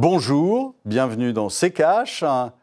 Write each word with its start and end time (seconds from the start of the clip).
Bonjour, 0.00 0.76
bienvenue 0.84 1.32
dans 1.32 1.48
C'est 1.48 1.72
Cash, 1.72 2.22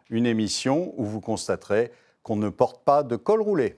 une 0.10 0.26
émission 0.26 0.94
où 0.96 1.04
vous 1.04 1.20
constaterez 1.20 1.92
qu'on 2.24 2.38
ne 2.38 2.48
porte 2.48 2.86
pas 2.86 3.04
de 3.04 3.18
col 3.18 3.42
roulé. 3.42 3.78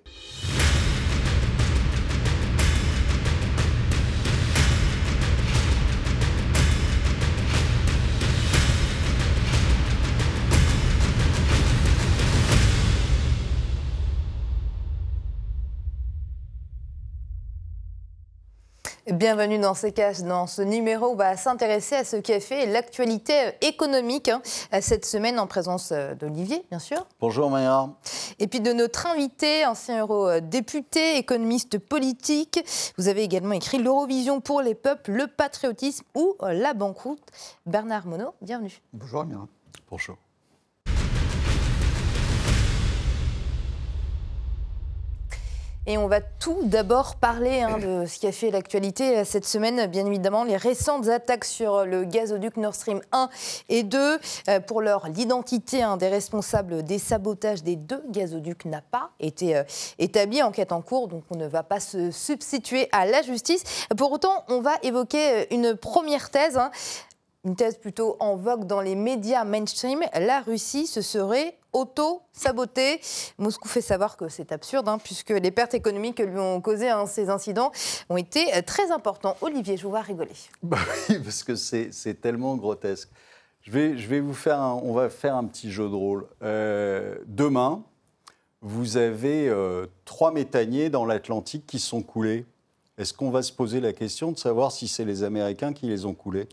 Bienvenue 19.18 19.58
dans 19.58 19.74
ces 19.74 19.94
caches. 19.94 20.20
Dans 20.20 20.46
ce 20.46 20.62
numéro, 20.62 21.08
on 21.08 21.16
va 21.16 21.36
s'intéresser 21.38 21.96
à 21.96 22.04
ce 22.04 22.18
qui 22.18 22.34
a 22.34 22.40
fait 22.40 22.68
l'actualité 22.68 23.34
économique 23.62 24.30
hein, 24.30 24.44
cette 24.80 25.06
semaine 25.06 25.40
en 25.40 25.48
présence 25.48 25.92
euh, 25.92 26.14
d'Olivier, 26.14 26.64
bien 26.70 26.78
sûr. 26.78 27.04
Bonjour 27.20 27.50
Maya. 27.50 27.90
Et 28.38 28.46
puis 28.46 28.60
de 28.60 28.72
notre 28.74 29.08
invité, 29.08 29.66
ancien 29.66 30.02
eurodéputé, 30.02 31.18
économiste 31.18 31.80
politique. 31.80 32.64
Vous 33.00 33.08
avez 33.08 33.24
également 33.24 33.54
écrit 33.54 33.80
L'Eurovision 33.80 34.40
pour 34.40 34.62
les 34.62 34.76
peuples, 34.76 35.12
le 35.12 35.26
patriotisme 35.26 36.06
ou 36.14 36.36
la 36.42 36.76
banqueroute. 36.76 37.24
Bernard 37.66 38.06
Monod, 38.06 38.34
bienvenue. 38.44 38.84
Bonjour 38.94 39.22
Amira. 39.22 39.48
Bonjour. 39.90 40.18
Et 45.90 45.98
on 45.98 46.10
va 46.10 46.20
tout 46.20 46.60
d'abord 46.64 47.16
parler 47.16 47.62
hein, 47.62 47.78
de 47.78 48.06
ce 48.06 48.20
qui 48.20 48.28
a 48.28 48.34
fait 48.34 48.52
l'actualité 48.52 49.20
euh, 49.20 49.24
cette 49.24 49.46
semaine, 49.46 49.86
bien 49.86 50.06
évidemment, 50.06 50.44
les 50.44 50.58
récentes 50.58 51.08
attaques 51.08 51.46
sur 51.46 51.86
le 51.86 52.04
gazoduc 52.04 52.58
Nord 52.58 52.76
Stream 52.76 53.00
1 53.14 53.30
et 53.70 53.84
2. 53.84 54.20
Euh, 54.50 54.60
pour 54.60 54.82
leur 54.82 55.08
l'identité 55.08 55.84
hein, 55.84 55.96
des 55.96 56.10
responsables 56.10 56.84
des 56.84 57.00
sabotages 57.00 57.64
des 57.64 57.78
deux 57.78 58.04
gazoducs 58.10 58.66
n'a 58.66 58.82
pas 58.82 59.12
été 59.22 59.56
euh, 59.56 59.64
établie. 59.98 60.44
Enquête 60.44 60.74
en 60.74 60.82
cours, 60.82 61.08
donc 61.08 61.24
on 61.32 61.38
ne 61.38 61.48
va 61.48 61.64
pas 61.64 61.80
se 61.80 62.12
substituer 62.12 62.90
à 62.92 63.06
la 63.06 63.22
justice. 63.22 63.64
Pour 63.98 64.12
autant, 64.12 64.44
on 64.50 64.60
va 64.60 64.74
évoquer 64.84 65.54
une 65.56 65.74
première 65.78 66.32
thèse. 66.32 66.58
Hein. 66.58 66.70
une 67.46 67.56
thèse 67.56 67.78
plutôt 67.78 68.18
en 68.20 68.36
vogue 68.36 68.66
dans 68.66 68.82
les 68.82 68.96
médias 68.96 69.46
mainstream, 69.46 70.02
la 70.14 70.42
Russie 70.42 70.86
se 70.86 71.02
serait 71.02 71.56
auto-saboté. 71.78 73.00
Moscou 73.38 73.68
fait 73.68 73.82
savoir 73.82 74.18
que 74.18 74.30
c'est 74.30 74.52
absurde, 74.52 74.90
hein, 74.90 74.98
puisque 75.02 75.30
les 75.30 75.52
pertes 75.52 75.74
économiques 75.74 76.18
que 76.18 76.24
lui 76.24 76.40
ont 76.40 76.60
causées 76.62 76.90
hein, 76.90 77.06
ces 77.06 77.30
incidents 77.30 77.72
ont 78.10 78.18
été 78.18 78.54
euh, 78.56 78.62
très 78.62 78.92
importants. 78.92 79.38
Olivier, 79.42 79.78
je 79.78 79.84
vous 79.84 79.90
vois 79.90 80.02
rigoler. 80.02 80.32
Bah 80.64 80.78
oui, 81.10 81.20
parce 81.24 81.44
que 81.44 81.56
c'est 81.56 82.22
tellement 82.22 82.56
grotesque. 82.56 83.10
Je 83.62 83.72
vais, 83.72 83.98
je 83.98 84.08
vais 84.08 84.20
vous 84.20 84.34
faire 84.34 84.60
on 84.60 84.94
va 84.94 85.10
faire 85.10 85.36
un 85.36 85.46
petit 85.46 85.72
jeu 85.72 85.90
de 85.90 85.96
rôle. 85.96 86.28
Euh, 86.42 87.18
demain, 87.26 87.84
vous 88.62 88.98
avez 88.98 89.48
euh, 89.50 89.86
trois 90.06 90.32
méthaniers 90.32 90.90
dans 90.90 91.06
l'Atlantique 91.06 91.66
qui 91.68 91.80
sont 91.80 92.02
coulés. 92.02 92.46
Est-ce 92.98 93.14
qu'on 93.14 93.30
va 93.30 93.44
se 93.44 93.52
poser 93.52 93.80
la 93.80 93.94
question 93.94 94.32
de 94.32 94.38
savoir 94.38 94.72
si 94.72 94.88
c'est 94.88 95.06
les 95.06 95.24
Américains 95.24 95.74
qui 95.74 95.88
les 95.88 96.06
ont 96.06 96.16
coulés? 96.16 96.48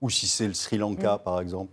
Ou 0.00 0.08
si 0.08 0.26
c'est 0.26 0.48
le 0.48 0.54
Sri 0.54 0.78
Lanka, 0.78 1.16
mm. 1.16 1.22
par 1.22 1.40
exemple? 1.40 1.72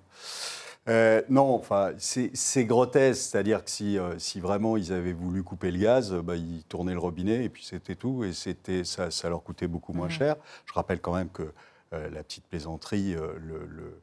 Euh, 0.88 1.22
non, 1.30 1.56
enfin, 1.56 1.92
c'est 1.98 2.66
grotesque. 2.66 3.32
C'est-à-dire 3.32 3.64
que 3.64 3.70
si, 3.70 3.98
euh, 3.98 4.18
si, 4.20 4.40
vraiment 4.40 4.78
ils 4.78 4.94
avaient 4.94 5.14
voulu 5.14 5.44
couper 5.44 5.72
le 5.72 5.80
gaz, 5.80 6.14
bah, 6.14 6.36
ils 6.36 6.64
tournaient 6.64 6.94
le 6.94 7.00
robinet 7.00 7.44
et 7.44 7.50
puis 7.50 7.66
c'était 7.66 7.96
tout. 7.96 8.24
Et 8.24 8.34
c'était, 8.34 8.84
ça, 8.84 9.12
ça, 9.12 9.30
leur 9.30 9.44
coûtait 9.44 9.68
beaucoup 9.68 9.94
moins 9.94 10.10
cher. 10.10 10.36
Je 10.66 10.74
rappelle 10.74 11.02
quand 11.02 11.14
même 11.14 11.30
que 11.30 11.52
euh, 11.94 12.10
la 12.10 12.24
petite 12.24 12.46
plaisanterie, 12.46 13.16
le, 13.16 14.02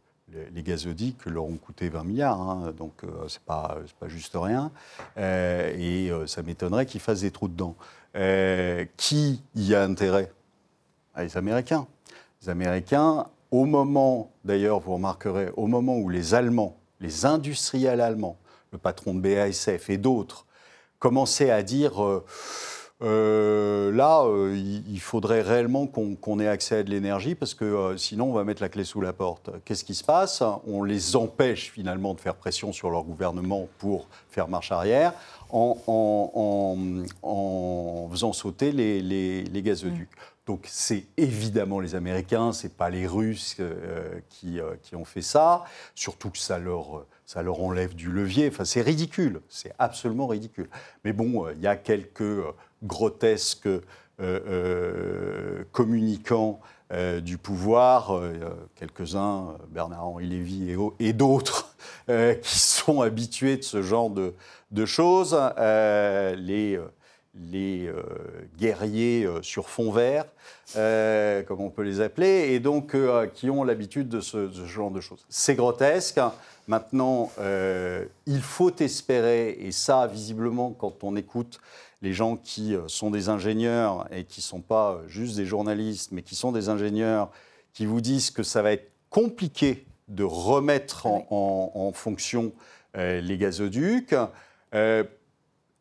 les 0.53 0.63
gazoducs 0.63 1.27
leur 1.27 1.45
ont 1.45 1.57
coûté 1.57 1.89
20 1.89 2.05
milliards, 2.05 2.41
hein, 2.41 2.73
donc 2.77 3.03
c'est 3.29 3.43
pas, 3.43 3.79
pas 4.01 4.09
juste 4.09 4.35
rien. 4.35 4.73
et 5.17 6.11
ça 6.27 6.43
m'étonnerait 6.43 6.87
qu'ils 6.87 7.01
fassent 7.01 7.21
des 7.21 7.31
trous 7.31 7.49
dedans. 7.49 7.77
qui 8.97 9.43
y 9.55 9.75
a 9.75 9.85
intérêt? 9.85 10.33
Ah, 11.15 11.23
Les 11.23 11.37
Américains. 11.37 11.87
Les 12.43 12.49
Américains 12.49 13.27
au 13.55 13.67
moment, 13.67 14.33
d'ailleurs, 14.45 14.81
vous 14.81 14.95
remarquerez, 14.95 15.49
au 15.57 15.69
moment 15.69 15.97
où 15.97 16.09
les 16.09 16.35
Allemands, 16.35 16.77
les 17.01 17.25
industriels 17.25 18.01
allemands, 18.01 18.37
le 18.73 18.79
patron 18.79 19.15
de 19.15 19.21
BASF 19.21 19.91
et 19.91 19.97
d'autres, 19.97 20.45
commençaient 20.99 21.53
à 21.53 21.63
dire 21.63 22.03
euh, 22.03 22.25
euh, 23.03 23.93
là, 23.93 24.25
euh, 24.25 24.57
il 24.57 24.99
faudrait 24.99 25.41
réellement 25.41 25.87
qu'on 25.87 26.41
ait 26.41 26.49
accès 26.49 26.79
à 26.79 26.83
de 26.83 26.91
l'énergie 26.91 27.37
parce 27.37 27.55
que 27.55 27.95
sinon 27.97 28.31
on 28.31 28.33
va 28.33 28.43
mettre 28.43 28.61
la 28.61 28.69
clé 28.69 28.83
sous 28.83 29.01
la 29.01 29.13
porte. 29.13 29.51
Qu'est-ce 29.65 29.85
qui 29.85 29.95
se 29.95 30.03
passe? 30.03 30.43
On 30.67 30.83
les 30.83 31.15
empêche 31.15 31.71
finalement 31.71 32.15
de 32.15 32.21
faire 32.21 32.35
pression 32.35 32.73
sur 32.73 32.91
leur 32.91 33.05
gouvernement 33.05 33.69
pour 33.79 34.09
faire 34.31 34.49
marche 34.49 34.73
arrière 34.73 35.13
en, 35.55 36.89
faisant 38.11 38.33
sauter 38.33 38.73
les, 38.73 39.63
gazoducs. 39.63 40.11
Donc 40.47 40.67
c'est 40.69 41.05
évidemment 41.17 41.81
les 41.81 41.95
Américains, 41.95 42.53
ce 42.53 42.67
n'est 42.67 42.73
pas 42.73 42.91
les 42.91 43.07
Russes 43.07 43.57
euh, 43.61 44.21
qui, 44.29 44.61
euh, 44.61 44.75
qui, 44.83 44.95
ont 44.95 45.07
fait 45.07 45.23
ça, 45.23 45.65
surtout 45.95 46.29
que 46.29 46.37
ça 46.37 46.59
leur, 46.59 47.07
ça 47.25 47.43
leur 47.43 47.61
enlève 47.61 47.95
du 47.95 48.11
levier. 48.11 48.49
Enfin, 48.49 48.67
c'est 48.67 48.83
ridicule, 48.83 49.41
c'est 49.49 49.73
absolument 49.79 50.27
ridicule. 50.27 50.69
Mais 51.03 51.15
bon, 51.15 51.47
euh, 51.47 51.55
il 51.57 51.63
y 51.63 51.67
a 51.67 51.77
quelques 51.77 52.43
grotesques 52.83 53.69
communicants 55.73 56.61
du 57.23 57.37
pouvoir, 57.37 58.21
quelques-uns, 58.77 59.57
Bernard-Henri 59.71 60.27
Lévy 60.27 60.71
et, 60.71 60.77
et 61.01 61.13
d'autres, 61.13 61.75
qui 62.07 62.59
sont 62.59 63.01
habitués 63.01 63.57
de 63.57 63.65
ce 63.65 63.83
genre 63.83 64.11
de, 64.11 64.35
de 64.75 64.85
choses. 64.85 65.37
les 65.57 66.79
les 67.35 67.87
euh, 67.87 68.03
guerriers 68.59 69.25
euh, 69.25 69.43
sur 69.43 69.69
fond 69.69 69.91
vert, 69.91 70.27
euh, 70.77 71.43
comme 71.43 71.61
on 71.61 71.71
peut 71.71 71.83
les 71.83 72.01
appeler, 72.01 72.53
et 72.53 72.61
donc 72.61 72.97
qui 73.35 73.51
ont 73.51 73.65
l'habitude 73.65 74.09
de 74.09 74.21
ce, 74.21 74.51
genre 74.67 74.91
de 74.91 75.01
choses. 75.01 75.25
C'est 75.29 75.55
grotesque. 75.55 76.21
Maintenant, 76.67 77.31
il 78.27 78.41
faut 78.41 78.75
espérer, 78.77 79.51
et 79.61 79.71
ça, 79.71 80.07
visiblement, 80.07 80.71
quand 80.71 81.05
on 81.05 81.15
écoute 81.15 81.61
les 82.01 82.15
gens 82.15 82.37
qui 82.37 82.75
sont 82.87 83.11
des 83.11 83.29
ingénieurs 83.29 84.07
et 84.11 84.25
qui 84.25 84.41
ne 84.41 84.45
sont 84.45 84.61
pas 84.61 85.01
juste 85.07 85.37
des 85.37 85.45
journalistes, 85.45 86.13
mais 86.13 86.23
qui 86.23 86.35
sont 86.35 86.53
des 86.53 86.71
ingénieurs, 86.71 87.31
qui 87.75 87.85
vous 87.85 88.01
disent 88.01 88.31
que 88.31 88.43
ça 88.43 88.63
va 88.63 88.73
être 88.73 88.91
compliqué 89.11 89.85
de 90.09 90.25
remettre 90.25 91.07
en, 91.07 91.93
fonction 91.93 92.53
les 92.95 93.37
gazoducs. 93.37 94.15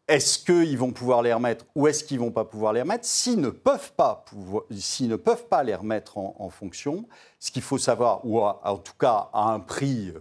Est-ce 0.08 0.38
qu'ils 0.38 0.78
vont 0.78 0.92
pouvoir 0.92 1.22
les 1.22 1.32
remettre 1.32 1.66
ou 1.76 1.88
est-ce 1.88 2.04
qu'ils 2.04 2.18
ne 2.20 2.26
vont 2.26 2.32
pas 2.32 2.44
pouvoir 2.44 2.74
les 2.74 2.82
remettre? 2.82 3.06
S'ils 3.06 3.40
ne 3.40 3.50
peuvent 3.50 3.94
pas, 3.94 4.26
ne 4.70 5.16
peuvent 5.16 5.48
pas 5.48 5.64
les 5.64 5.76
remettre 5.76 6.18
en, 6.18 6.50
fonction, 6.50 7.08
ce 7.40 7.52
qu'il 7.52 7.62
faut 7.62 7.78
savoir, 7.78 8.26
ou 8.26 8.42
en 8.42 8.78
tout 8.78 8.96
cas 9.00 9.30
à 9.34 9.54
un 9.54 9.62
prix 9.62 10.10
euh, 10.10 10.20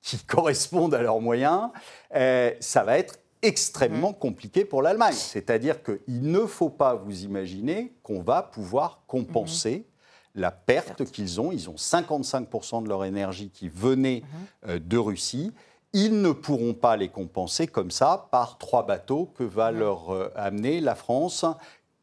qui 0.00 0.18
corresponde 0.26 0.94
à 0.94 1.02
leurs 1.02 1.20
moyens, 1.20 1.68
euh, 2.14 2.50
ça 2.60 2.82
va 2.82 2.98
être 2.98 3.18
extrêmement 3.42 4.12
mmh. 4.12 4.18
compliqué 4.18 4.64
pour 4.64 4.80
l'Allemagne. 4.80 5.14
C'est-à-dire 5.14 5.82
qu'il 5.82 6.22
ne 6.22 6.46
faut 6.46 6.70
pas 6.70 6.94
vous 6.94 7.24
imaginer 7.24 7.92
qu'on 8.02 8.22
va 8.22 8.42
pouvoir 8.42 9.02
compenser 9.06 9.84
mmh. 10.34 10.40
la 10.40 10.50
perte 10.50 11.04
qu'ils 11.04 11.42
ont. 11.42 11.52
Ils 11.52 11.68
ont 11.68 11.74
55% 11.74 12.84
de 12.84 12.88
leur 12.88 13.04
énergie 13.04 13.50
qui 13.50 13.68
venait 13.68 14.22
mmh. 14.22 14.70
euh, 14.70 14.78
de 14.78 14.96
Russie 14.96 15.52
ils 15.92 16.20
ne 16.20 16.32
pourront 16.32 16.74
pas 16.74 16.96
les 16.96 17.08
compenser 17.08 17.66
comme 17.66 17.90
ça 17.90 18.28
par 18.30 18.58
trois 18.58 18.86
bateaux 18.86 19.26
que 19.36 19.44
va 19.44 19.70
leur 19.70 20.10
euh, 20.10 20.30
amener 20.36 20.80
la 20.80 20.94
France, 20.94 21.44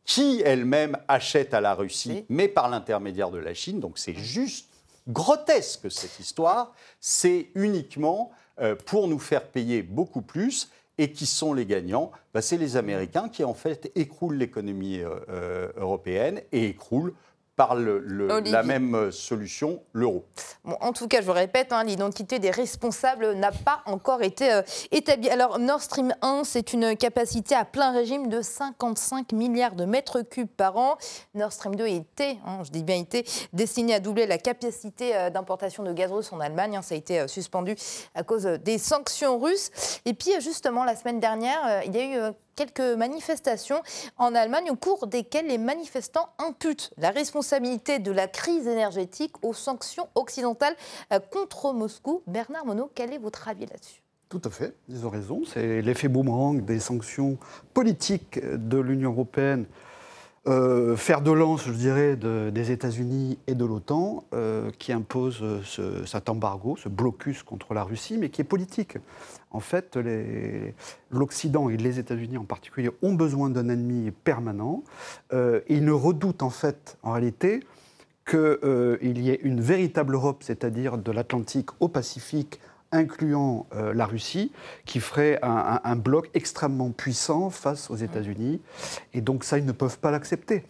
qui 0.06 0.42
elle-même 0.46 0.98
achète 1.08 1.54
à 1.54 1.62
la 1.62 1.74
Russie, 1.74 2.26
mais 2.30 2.48
par 2.48 2.70
l'intermédiaire 2.70 3.32
de 3.32 3.40
la 3.40 3.54
Chine. 3.54 3.80
Donc 3.80 3.98
c'est 3.98 4.16
juste 4.16 4.70
grotesque 5.08 5.92
cette 5.92 6.20
histoire. 6.20 6.74
C'est 7.00 7.50
uniquement 7.56 8.32
euh, 8.62 8.76
pour 8.76 9.08
nous 9.08 9.20
faire 9.20 9.48
payer 9.48 9.82
beaucoup 9.84 10.22
plus. 10.22 10.70
Et 10.98 11.12
qui 11.12 11.26
sont 11.26 11.54
les 11.54 11.66
gagnants? 11.66 12.12
Bah, 12.34 12.42
C'est 12.42 12.56
les 12.56 12.78
Américains 12.78 13.28
qui 13.28 13.44
en 13.44 13.54
fait 13.54 13.92
écroulent 13.96 14.38
l'économie 14.38 15.00
euh, 15.02 15.68
européenne 15.76 16.42
et 16.54 16.68
écroulent 16.68 17.14
par 17.56 17.76
la 17.76 18.64
même 18.64 18.96
euh, 18.96 19.12
solution, 19.12 19.82
l'euro. 19.94 20.26
en 20.66 20.92
tout 20.92 21.08
cas, 21.08 21.22
je 21.22 21.26
vous 21.26 21.32
répète, 21.32 21.72
hein, 21.72 21.84
l'identité 21.84 22.38
des 22.40 22.52
responsables 22.52 23.34
n'a 23.34 23.52
pas 23.52 23.82
encore 23.86 24.24
été 24.24 24.52
euh, 24.52 24.62
établie. 24.92 25.30
Alors, 25.30 25.58
Nord 25.58 25.82
Stream 25.82 26.14
1, 26.22 26.44
c'est 26.44 26.74
une 26.74 26.98
capacité 26.98 27.56
à 27.56 27.64
plein 27.64 27.92
régime 27.92 28.28
de 28.28 28.42
55 28.42 29.32
milliards 29.32 29.76
de 29.76 29.86
mètres 29.86 30.22
cubes 30.22 30.50
par 30.50 30.76
an. 30.76 30.98
Nord 31.34 31.54
Stream 31.54 31.76
2 31.76 31.88
était, 31.88 32.38
hein, 32.46 32.60
je 32.64 32.72
dis 32.72 32.84
bien 32.84 32.98
était, 32.98 33.24
destiné 33.54 33.94
à 33.94 34.00
doubler 34.02 34.28
la 34.28 34.38
capacité 34.38 35.16
euh, 35.16 35.30
d'importation 35.30 35.84
de 35.84 35.94
gaz 35.94 36.12
russe 36.12 36.34
en 36.34 36.42
Allemagne. 36.42 36.76
Hein. 36.76 36.82
ça 36.82 36.96
a 36.96 36.98
été 36.98 37.26
suspendu 37.28 37.76
à 38.16 38.24
cause 38.24 38.44
des 38.44 38.78
sanctions 38.78 39.40
russes. 39.40 39.72
Et 40.04 40.14
puis, 40.14 40.32
justement, 40.42 40.84
la 40.84 40.96
semaine 40.96 41.22
dernière, 41.22 41.84
il 41.86 41.96
y 41.96 42.00
a 42.00 42.30
eu 42.30 42.34
quelques 42.56 42.98
manifestations 42.98 43.82
en 44.18 44.34
Allemagne 44.36 44.72
au 44.72 44.76
cours 44.76 45.08
desquelles 45.08 45.48
les 45.48 45.58
manifestants 45.58 46.30
imputent 46.40 46.92
la 46.98 47.12
responsabilité 47.12 48.00
de 48.00 48.12
la 48.12 48.28
crise 48.28 48.68
énergétique 48.68 49.34
aux 49.44 49.54
sanctions 49.54 50.08
occidentales 50.16 50.76
euh, 51.12 51.20
contre 51.20 51.74
Moscou. 51.74 52.22
Bernard 52.28 52.66
Monod, 52.66 52.90
quel 52.96 53.14
est 53.14 53.18
votre 53.18 53.48
avis 53.48 53.66
là-dessus? 53.66 54.02
Tout 54.30 54.42
à 54.44 54.50
fait, 54.50 54.76
ils 54.90 55.06
ont 55.06 55.10
raison. 55.10 55.44
C'est 55.46 55.82
l'effet 55.82 56.08
boomerang 56.08 56.66
des 56.66 56.80
sanctions 56.80 57.38
politiques 57.74 58.40
de 58.44 58.78
l'Union 58.80 59.12
européenne 59.12 59.66
euh, 60.48 60.96
faire 60.96 61.22
de 61.22 61.32
lance, 61.32 61.66
je 61.66 61.72
dirais, 61.72 62.16
des 62.16 62.72
États-Unis 62.72 63.40
et 63.48 63.56
de 63.56 63.66
l'OTAN, 63.66 64.26
euh, 64.34 64.70
qui 64.78 64.94
impose 64.94 65.44
cet 66.06 66.30
embargo, 66.30 66.76
ce 66.78 66.88
blocus 66.88 67.42
contre 67.42 67.74
la 67.74 67.84
Russie, 67.84 68.18
mais 68.20 68.30
qui 68.30 68.42
est 68.42 68.46
politique. 68.46 68.98
En 69.50 69.60
fait, 69.60 69.98
l'Occident 71.10 71.70
et 71.70 71.78
les 71.78 71.98
États-Unis 71.98 72.38
en 72.38 72.44
particulier 72.44 72.92
ont 73.02 73.14
besoin 73.14 73.50
d'un 73.50 73.70
ennemi 73.70 74.12
permanent. 74.12 74.84
Euh, 75.34 75.62
ils 75.68 75.84
ne 75.84 75.92
redoutent 75.92 76.44
en 76.44 76.50
fait, 76.50 76.98
en 77.02 77.14
réalité, 77.14 77.62
qu'il 78.30 79.18
y 79.18 79.30
ait 79.30 79.40
une 79.42 79.62
véritable 79.62 80.14
Europe, 80.14 80.44
c'est-à-dire 80.44 80.98
de 80.98 81.12
l'Atlantique 81.12 81.70
au 81.80 81.88
Pacifique, 81.88 82.60
incluant 82.96 83.68
euh, 83.76 83.94
la 83.94 84.06
Russie, 84.06 84.52
qui 84.86 85.00
ferait 85.00 85.40
un, 85.42 85.96
bloc 85.96 86.30
extrêmement 86.34 86.92
puissant 86.92 87.50
face 87.50 87.90
aux 87.90 87.96
États-Unis. 87.96 88.62
Et 89.14 89.22
donc 89.22 89.44
ça, 89.44 89.58
ils 89.58 89.66
ne 89.66 89.72
peuvent 89.72 90.00
pas 90.00 90.12
l'accepter. 90.12 90.64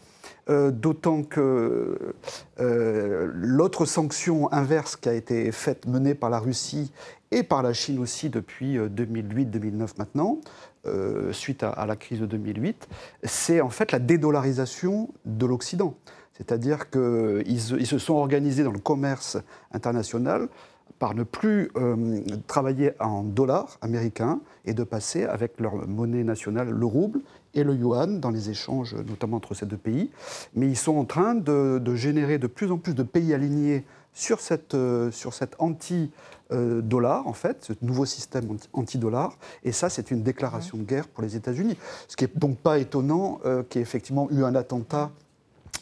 Euh, 0.49 0.71
d'autant 0.71 1.23
que 1.23 2.13
euh, 2.59 3.31
l'autre 3.33 3.85
sanction 3.85 4.51
inverse 4.51 4.95
qui 4.95 5.09
a 5.09 5.13
été 5.13 5.51
faite, 5.51 5.87
menée 5.87 6.15
par 6.15 6.29
la 6.29 6.39
Russie 6.39 6.91
et 7.31 7.43
par 7.43 7.63
la 7.63 7.73
Chine 7.73 7.99
aussi 7.99 8.29
depuis 8.29 8.77
2008-2009 8.77 9.89
maintenant, 9.97 10.39
suite 11.31 11.63
à, 11.63 11.85
la 11.87 11.95
crise 11.95 12.19
de 12.19 12.27
2008, 12.27 12.87
c'est 13.23 13.59
en 13.59 13.71
fait 13.71 13.91
la 13.91 13.97
dédollarisation 13.97 15.09
de 15.25 15.47
l'Occident. 15.47 15.95
C'est-à-dire 16.33 16.91
qu'ils 16.91 17.43
ils 17.47 17.87
se 17.87 17.97
sont 17.97 18.13
organisés 18.13 18.63
dans 18.63 18.71
le 18.71 18.79
commerce 18.79 19.37
international 19.71 20.47
par 20.99 21.13
ne 21.13 21.23
plus 21.23 21.69
euh, 21.75 22.21
travailler 22.47 22.93
en 22.99 23.23
dollars 23.23 23.77
américains 23.81 24.39
et 24.65 24.73
de 24.73 24.83
passer 24.83 25.23
avec 25.23 25.59
leur 25.59 25.87
monnaie 25.87 26.23
nationale, 26.23 26.69
le 26.69 26.85
rouble 26.85 27.21
et 27.53 27.63
le 27.63 27.73
yuan, 27.73 28.19
dans 28.19 28.29
les 28.29 28.49
échanges 28.49 28.95
notamment 28.95 29.37
entre 29.37 29.53
ces 29.53 29.65
deux 29.65 29.77
pays. 29.77 30.09
Mais 30.53 30.67
ils 30.67 30.77
sont 30.77 30.97
en 30.97 31.05
train 31.05 31.35
de, 31.35 31.81
générer 31.95 32.37
de 32.37 32.47
plus 32.47 32.71
en 32.71 32.77
plus 32.77 32.93
de 32.93 33.03
pays 33.03 33.33
alignés 33.33 33.83
sur 34.13 34.39
cette, 34.39 34.75
euh, 34.75 35.11
anti-dollar, 35.59 37.27
en 37.27 37.33
fait, 37.33 37.65
ce 37.65 37.73
nouveau 37.81 38.05
système 38.05 38.45
anti-dollar. 38.71 39.37
Et 39.63 39.73
ça, 39.73 39.89
c'est 39.89 40.11
une 40.11 40.23
déclaration 40.23 40.77
de 40.77 40.83
guerre 40.83 41.07
pour 41.07 41.21
les 41.21 41.35
États-Unis. 41.35 41.77
Ce 42.07 42.15
qui 42.15 42.23
n'est 42.23 42.31
donc 42.35 42.57
pas 42.57 42.79
étonnant 42.79 43.39
euh, 43.45 43.63
qu'il 43.63 43.79
y 43.79 43.81
ait 43.81 43.83
effectivement 43.83 44.29
eu 44.31 44.43
un 44.43 44.55
attentat 44.55 45.11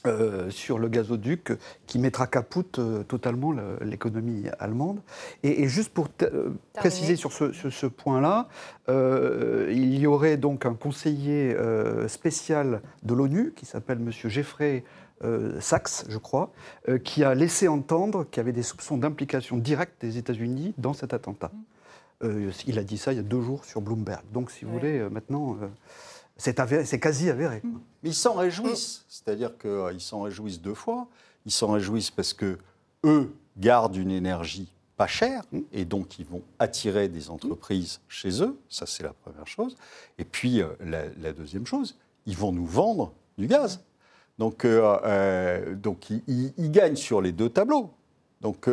euh, 0.06 0.50
sur 0.50 0.80
le 0.80 0.90
gazoduc 0.90 1.54
qui 1.88 1.98
mettra 1.98 2.28
capoute 2.28 2.78
euh, 2.78 3.04
totalement 3.04 3.54
l'économie 3.80 4.48
allemande. 4.60 5.00
Et, 5.44 5.70
juste 5.70 5.94
pour 5.94 6.10
euh, 6.24 6.50
préciser 6.74 7.16
sur 7.16 7.32
ce, 7.32 7.86
point-là, 7.86 8.50
il 8.90 9.98
y 9.98 10.06
aurait 10.06 10.36
donc 10.36 10.66
un 10.66 10.74
conseiller 10.74 11.56
spécial 12.08 12.82
de 13.04 13.14
l'ONU 13.14 13.54
qui 13.56 13.66
s'appelle 13.66 14.00
M. 14.00 14.12
Jeffrey 14.12 14.84
Sachs, 15.62 16.04
je 16.10 16.18
crois, 16.18 16.52
qui 17.06 17.24
a 17.24 17.34
laissé 17.34 17.70
entendre 17.70 18.26
qu'il 18.26 18.38
y 18.38 18.42
avait 18.42 18.52
des 18.52 18.64
soupçons 18.64 18.98
d'implication 18.98 19.56
directe 19.56 20.02
des 20.02 20.18
États-Unis 20.18 20.74
dans 20.78 20.94
cet 20.94 21.14
attentat. 21.14 21.52
Mm. 22.22 22.50
il 22.68 22.78
a 22.78 22.84
dit 22.84 22.98
ça 22.98 23.14
il 23.14 23.18
y 23.18 23.20
a 23.20 23.24
deux 23.24 23.42
jours 23.42 23.64
sur 23.64 23.80
Bloomberg. 23.80 24.24
Donc, 24.34 24.52
si 24.52 24.66
vous 24.66 24.74
voulez, 24.74 25.08
maintenant 25.10 25.58
c'est 26.38 27.00
quasi 27.00 27.30
avéré. 27.30 27.62
Mais 28.02 28.10
ils 28.10 28.16
s'en 28.16 28.34
réjouissent, 28.34 29.06
c'est-à-dire 29.08 29.58
qu'ils 29.58 29.70
euh, 29.70 30.00
s'en 30.00 30.22
réjouissent 30.22 30.62
deux 30.62 30.74
fois. 30.74 31.08
Ils 31.46 31.52
s'en 31.52 31.72
réjouissent 31.72 32.12
parce 32.12 32.34
que 32.34 32.58
eux 33.04 33.34
gardent 33.58 33.96
une 33.96 34.12
énergie 34.12 34.74
pas 34.98 35.08
chère 35.08 35.44
mm. 35.52 35.60
et 35.72 35.86
donc 35.86 36.20
ils 36.20 36.26
vont 36.26 36.42
attirer 36.60 37.08
des 37.08 37.30
entreprises 37.30 38.00
chez 38.08 38.42
eux. 38.42 38.58
Ça, 38.70 38.86
c'est 38.86 39.04
la 39.04 39.14
première 39.14 39.48
chose. 39.48 39.76
Et 40.18 40.26
puis, 40.26 40.62
euh, 40.62 40.70
la, 40.82 41.34
deuxième 41.34 41.66
chose, 41.66 41.98
ils 42.26 42.38
vont 42.38 42.52
nous 42.52 42.66
vendre 42.66 43.14
du 43.38 43.48
gaz. 43.48 43.84
Donc, 44.40 44.66
euh, 44.66 45.76
donc 45.76 46.10
ils, 46.10 46.72
gagnent 46.72 46.96
sur 46.96 47.22
les 47.22 47.32
deux 47.32 47.50
tableaux. 47.50 47.92
Donc, 48.42 48.68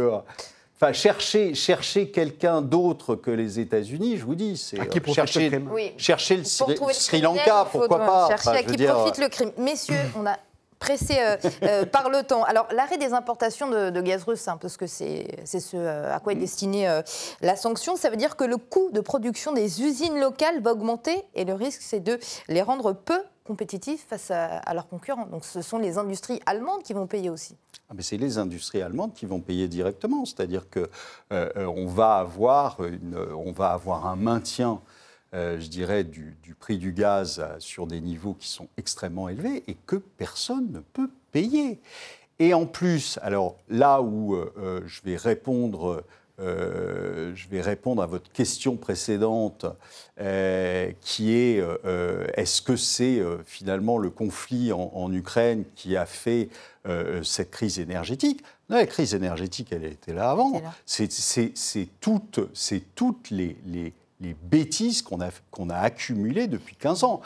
Enfin, 0.83 0.95
chercher, 0.95 1.55
chercher 1.55 2.11
quelqu'un 2.11 2.63
d'autre 2.63 3.15
que 3.15 3.31
les 3.31 3.61
États-Unis, 3.61 4.17
je 4.17 4.25
vous 4.25 4.35
dis, 4.35 4.57
c'est 4.57 4.81
euh, 4.81 5.13
chercher, 5.13 5.51
le 5.51 5.63
chercher 5.99 6.39
le 6.39 6.45
Sri, 6.45 7.21
Lanka, 7.21 7.67
pourquoi 7.71 7.99
pas 7.99 8.29
Chercher 8.29 8.49
à 8.49 8.63
qui 8.63 8.87
profite 8.87 9.19
le 9.19 9.29
crime. 9.29 9.53
Messieurs, 9.59 10.01
on 10.17 10.25
a 10.25 10.39
pressé 10.79 11.19
euh, 11.21 11.37
euh, 11.65 11.85
par 11.85 12.09
le 12.09 12.23
temps. 12.23 12.45
Alors, 12.45 12.67
l'arrêt 12.73 12.97
des 12.97 13.13
importations 13.13 13.69
de, 13.69 14.01
gaz 14.01 14.25
russe, 14.25 14.49
hein, 14.49 14.57
parce 14.59 14.79
que 14.79 14.87
c'est 14.87 15.27
ce 15.45 15.77
à 15.77 16.19
quoi 16.19 16.33
est 16.33 16.37
destinée 16.37 16.89
la 17.43 17.57
sanction, 17.57 17.97
ça 17.97 18.09
veut 18.09 18.17
dire 18.17 18.37
que 18.37 18.45
le 18.45 18.57
coût 18.57 18.89
de 18.91 19.01
production 19.01 19.53
des 19.53 19.83
usines 19.83 20.19
locales 20.19 20.63
va 20.63 20.73
augmenter 20.73 21.23
et 21.35 21.45
le 21.45 21.53
risque, 21.53 21.83
c'est 21.83 22.01
de 22.01 22.19
les 22.49 22.63
rendre 22.63 22.95
peu 22.95 23.21
compétitifs 23.51 24.07
face 24.09 24.31
à 24.31 24.75
leurs 24.75 24.87
concurrents. 24.87 25.27
Donc, 25.27 25.45
ce 25.45 25.61
sont 25.61 25.79
les 25.79 25.99
industries 25.99 26.41
allemandes 26.47 26.85
qui 26.85 26.93
vont 26.93 27.09
payer 27.09 27.31
aussi. 27.31 27.57
Ah, 27.91 27.95
c'est 27.99 28.17
les 28.17 28.39
industries 28.39 28.81
allemandes 28.81 29.13
qui 29.13 29.27
vont 29.27 29.41
payer 29.41 29.67
directement. 29.67 30.25
C'est-à-dire 30.25 30.71
qu'on 30.71 30.87
euh, 31.33 31.51
euh, 31.57 31.87
va, 31.89 32.19
avoir 32.19 32.79
on 33.37 33.51
va 33.51 33.71
avoir 33.71 34.07
un 34.07 34.15
maintien, 34.15 34.81
euh, 35.35 35.59
je 35.59 35.67
dirais, 35.67 36.05
du, 36.05 36.37
prix 36.61 36.79
du 36.79 36.93
gaz 36.93 37.45
sur 37.59 37.89
des 37.89 38.01
niveaux 38.01 38.35
qui 38.35 38.47
sont 38.47 38.69
extrêmement 38.77 39.29
élevés 39.29 39.65
et 39.67 39.77
que 39.87 39.97
personne 39.97 40.71
ne 40.71 40.79
peut 40.79 41.11
payer. 41.33 41.81
Et 42.39 42.55
en 42.55 42.67
plus, 42.67 43.19
alors 43.23 43.57
là 43.69 44.01
où 44.01 44.39
je 44.87 45.03
vais 45.03 45.17
répondre 45.17 46.05
euh, 46.41 47.33
je 47.35 47.49
vais 47.49 47.61
répondre 47.61 48.03
à 48.03 48.07
votre 48.07 48.31
question 48.33 48.77
précédente, 48.77 49.67
euh, 50.21 50.91
qui 51.01 51.35
est 51.35 51.61
euh, 51.61 52.27
est-ce 52.35 52.63
que 52.63 52.77
c'est 52.77 53.23
finalement 53.45 53.99
le 53.99 54.11
conflit 54.11 54.73
en, 54.73 55.13
Ukraine 55.13 55.65
qui 55.75 55.97
a 55.97 56.07
fait 56.07 56.49
cette 57.23 57.51
crise 57.51 57.79
énergétique? 57.79 58.43
La 58.69 58.87
crise 58.87 59.15
énergétique, 59.15 59.69
elle 59.73 59.85
était 59.85 60.15
là 60.15 60.31
avant. 60.31 60.63
C'est 60.87 61.09
toutes, 62.01 62.41
toutes 62.95 63.31
les, 63.31 63.57
les, 63.67 63.93
les, 64.21 64.37
bêtises 64.43 65.03
qu'on 65.03 65.21
a, 65.21 65.31
qu'on 65.51 65.69
a 65.69 65.77
accumulées 65.77 66.47
depuis 66.47 66.77
15 66.77 67.05
ans. 67.05 67.21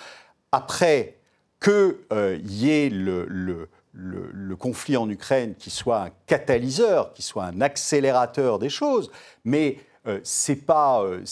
Après 0.51 1.17
qu'il 1.63 2.51
y 2.51 2.71
ait 2.71 2.91
le, 2.91 3.27
le 3.29 3.69
le, 3.95 4.57
conflit 4.57 4.97
en 4.97 5.09
Ukraine 5.09 5.55
qui 5.57 5.71
soit 5.71 6.03
un 6.03 6.11
catalyseur, 6.27 7.13
qui 7.13 7.23
soit 7.23 7.45
un 7.45 7.61
accélérateur 7.61 8.59
des 8.59 8.71
choses, 8.71 9.11
mais 9.45 9.79
euh, 10.07 10.21
c'est 10.23 10.67
pas 10.67 11.03
euh, 11.03 11.23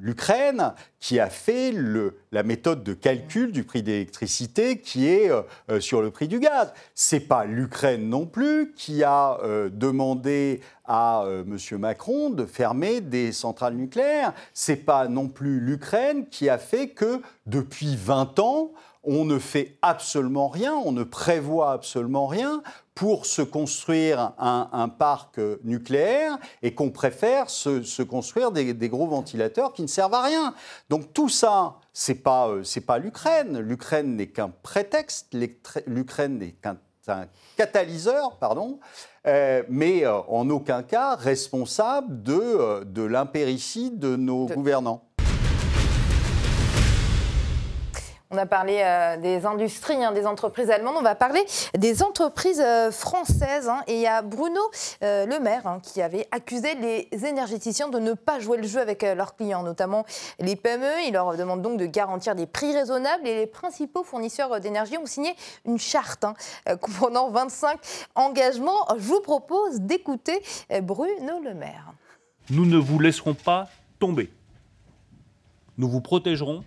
l'Ukraine 0.00 0.72
qui 0.98 1.20
a 1.20 1.28
fait 1.28 1.74
la 2.32 2.42
méthode 2.42 2.82
de 2.82 2.94
calcul 2.94 3.52
du 3.52 3.64
prix 3.64 3.82
d'électricité 3.82 4.80
qui 4.80 5.08
est 5.08 5.30
euh, 5.30 5.80
sur 5.80 6.00
le 6.00 6.10
prix 6.10 6.28
du 6.28 6.40
gaz. 6.40 6.72
C'est 6.94 7.20
pas 7.20 7.44
l'Ukraine 7.44 8.08
non 8.08 8.24
plus 8.24 8.72
qui 8.74 9.04
a 9.04 9.38
demandé 9.70 10.60
à 10.86 11.24
M. 11.26 11.58
Macron 11.78 12.30
de 12.30 12.46
fermer 12.46 13.00
des 13.00 13.32
centrales 13.32 13.74
nucléaires. 13.74 14.32
C'est 14.54 14.76
pas 14.76 15.08
non 15.08 15.28
plus 15.28 15.60
l'Ukraine 15.60 16.26
qui 16.28 16.48
a 16.48 16.56
fait 16.58 16.88
que 16.88 17.20
depuis 17.46 17.94
20 17.96 18.38
ans 18.38 18.72
on 19.04 19.24
ne 19.24 19.38
fait 19.38 19.76
absolument 19.82 20.48
rien, 20.48 20.74
on 20.74 20.92
ne 20.92 21.02
prévoit 21.02 21.72
absolument 21.72 22.26
rien 22.26 22.62
pour 22.94 23.26
se 23.26 23.42
construire 23.42 24.32
un, 24.38 24.88
parc 24.88 25.40
nucléaire 25.64 26.38
et 26.62 26.74
qu'on 26.74 26.90
préfère 26.90 27.48
se, 27.50 28.02
construire 28.02 28.52
des, 28.52 28.88
gros 28.88 29.06
ventilateurs 29.06 29.72
qui 29.72 29.82
ne 29.82 29.86
servent 29.86 30.14
à 30.14 30.22
rien. 30.22 30.54
Donc 30.90 31.12
tout 31.12 31.28
ça, 31.28 31.76
c'est 31.92 32.22
pas 32.22 32.48
euh, 32.48 32.62
pas 32.86 32.98
l'Ukraine. 32.98 33.58
L'Ukraine 33.58 34.16
n'est 34.16 34.28
qu'un 34.28 34.50
prétexte. 34.62 35.34
L'Ukraine 35.86 36.38
n'est 36.38 36.52
qu'un 36.52 36.76
catalyseur, 37.56 38.36
pardon, 38.36 38.78
euh, 39.26 39.62
mais 39.68 40.04
euh, 40.04 40.18
en 40.28 40.48
aucun 40.50 40.82
cas 40.82 41.16
responsable 41.16 42.22
de, 42.22 42.84
de 42.84 43.02
l'impéricide 43.02 43.98
de 43.98 44.16
nos 44.16 44.46
gouvernants. 44.46 45.02
On 48.32 48.38
a 48.38 48.46
parlé 48.46 48.80
euh, 48.80 49.18
des 49.18 49.44
industries, 49.44 50.02
hein, 50.02 50.12
des 50.12 50.26
entreprises 50.26 50.70
allemandes. 50.70 50.94
On 50.98 51.02
va 51.02 51.14
parler 51.14 51.44
des 51.76 52.02
entreprises 52.02 52.62
euh, 52.64 52.90
françaises. 52.90 53.68
Hein. 53.68 53.82
Et 53.86 53.96
il 53.96 54.00
y 54.00 54.06
a 54.06 54.22
Bruno 54.22 54.58
euh, 55.02 55.26
Le 55.26 55.38
Maire 55.38 55.66
hein, 55.66 55.80
qui 55.82 56.00
avait 56.00 56.26
accusé 56.30 56.74
les 56.76 57.26
énergéticiens 57.26 57.90
de 57.90 57.98
ne 57.98 58.14
pas 58.14 58.40
jouer 58.40 58.56
le 58.56 58.66
jeu 58.66 58.80
avec 58.80 59.02
leurs 59.02 59.36
clients, 59.36 59.62
notamment 59.62 60.06
les 60.40 60.56
PME. 60.56 61.08
Il 61.08 61.12
leur 61.12 61.36
demande 61.36 61.60
donc 61.60 61.78
de 61.78 61.84
garantir 61.84 62.34
des 62.34 62.46
prix 62.46 62.72
raisonnables. 62.74 63.28
Et 63.28 63.34
les 63.34 63.46
principaux 63.46 64.02
fournisseurs 64.02 64.58
d'énergie 64.60 64.96
ont 64.96 65.04
signé 65.04 65.34
une 65.66 65.78
charte 65.78 66.24
comprenant 66.80 67.28
25 67.28 67.78
engagements. 68.14 68.86
Je 68.96 69.02
vous 69.02 69.20
propose 69.20 69.80
d'écouter 69.80 70.42
Bruno 70.82 71.40
Le 71.44 71.52
Maire. 71.52 71.92
Nous 72.48 72.64
ne 72.64 72.78
vous 72.78 72.98
laisserons 72.98 73.34
pas 73.34 73.68
tomber. 73.98 74.30
nous 75.76 75.88
vous 75.88 76.00
protégerons 76.00 76.64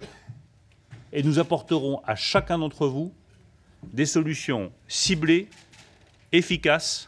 et 1.15 1.23
nous 1.23 1.39
apporterons 1.39 2.01
à 2.05 2.15
chacun 2.15 2.59
d'entre 2.59 2.87
vous 2.87 3.13
des 3.93 4.05
solutions 4.05 4.71
ciblées, 4.87 5.47
efficaces, 6.33 7.07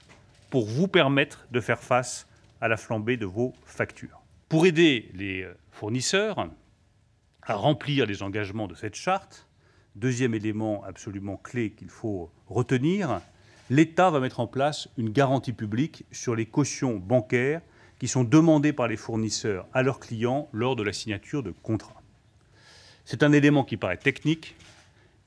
pour 0.50 0.66
vous 0.66 0.88
permettre 0.88 1.46
de 1.52 1.60
faire 1.60 1.84
face 1.84 2.26
à 2.62 2.70
la 2.70 2.78
flambée 2.78 3.18
de 3.18 3.26
vos 3.26 3.54
factures. 3.66 4.22
Pour 4.48 4.66
aider 4.66 5.12
les 5.14 5.46
fournisseurs 5.72 6.50
à 7.44 7.56
remplir 7.56 8.06
les 8.06 8.24
engagements 8.24 8.68
de 8.68 8.76
cette 8.76 8.96
charte, 8.96 9.46
deuxième 9.96 10.34
élément 10.34 10.86
absolument 10.86 11.36
clé 11.36 11.72
qu'il 11.72 11.90
faut 11.90 12.32
retenir, 12.48 13.20
l'État 13.70 14.10
va 14.10 14.22
mettre 14.22 14.40
en 14.40 14.48
place 14.48 14.88
une 14.98 15.10
garantie 15.10 15.52
publique 15.52 16.06
sur 16.14 16.34
les 16.34 16.46
cautions 16.46 16.96
bancaires 16.96 17.62
qui 18.00 18.08
sont 18.08 18.24
demandées 18.24 18.74
par 18.74 18.88
les 18.88 18.96
fournisseurs 18.96 19.68
à 19.74 19.84
leurs 19.84 20.00
clients 20.00 20.48
lors 20.54 20.78
de 20.78 20.84
la 20.84 20.94
signature 20.94 21.44
de 21.44 21.52
contrats. 21.52 22.02
C'est 23.10 23.24
un 23.24 23.32
élément 23.32 23.64
qui 23.64 23.78
paraît 23.78 23.96
technique, 23.96 24.58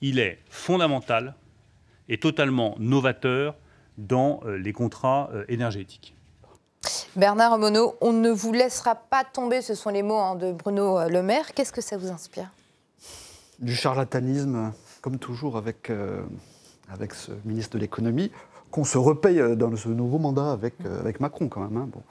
il 0.03 0.19
est 0.19 0.39
fondamental 0.51 1.35
et 2.11 2.19
totalement 2.19 2.77
novateur 2.79 3.55
dans 3.97 4.41
euh, 4.45 4.59
les 4.59 4.75
contrats 4.75 5.31
euh, 5.33 5.47
énergétiques. 5.49 6.15
Bernard 7.17 7.59
Monod, 7.59 7.95
on 8.03 8.13
ne 8.13 8.29
vous 8.29 8.53
laissera 8.53 8.95
pas 8.95 9.25
tomber, 9.25 9.63
ce 9.63 9.75
sont 9.75 9.89
les 9.89 10.03
mots 10.03 10.19
hein, 10.19 10.35
de 10.35 10.53
Bruno 10.53 10.99
euh, 10.99 11.09
Le 11.09 11.23
Maire. 11.23 11.55
Qu'est-ce 11.55 11.73
que 11.73 11.81
ça 11.81 11.97
vous 11.97 12.09
inspire? 12.09 12.51
Du 13.61 13.75
charlatanisme, 13.75 14.75
comme 15.01 15.19
toujours 15.19 15.57
avec, 15.57 15.91
avec 16.93 17.15
ce 17.15 17.33
ministre 17.47 17.79
de 17.79 17.81
l'économie, 17.81 18.31
qu'on 18.71 18.85
se 18.85 18.99
repaye 18.99 19.57
dans 19.57 19.75
ce 19.75 19.89
nouveau 19.89 20.19
mandat 20.19 20.53
avec, 20.53 20.75
avec 20.85 21.21
Macron 21.21 21.49
quand 21.49 21.63
même. 21.63 21.77
Hein, 21.79 21.89
bon. 21.91 22.03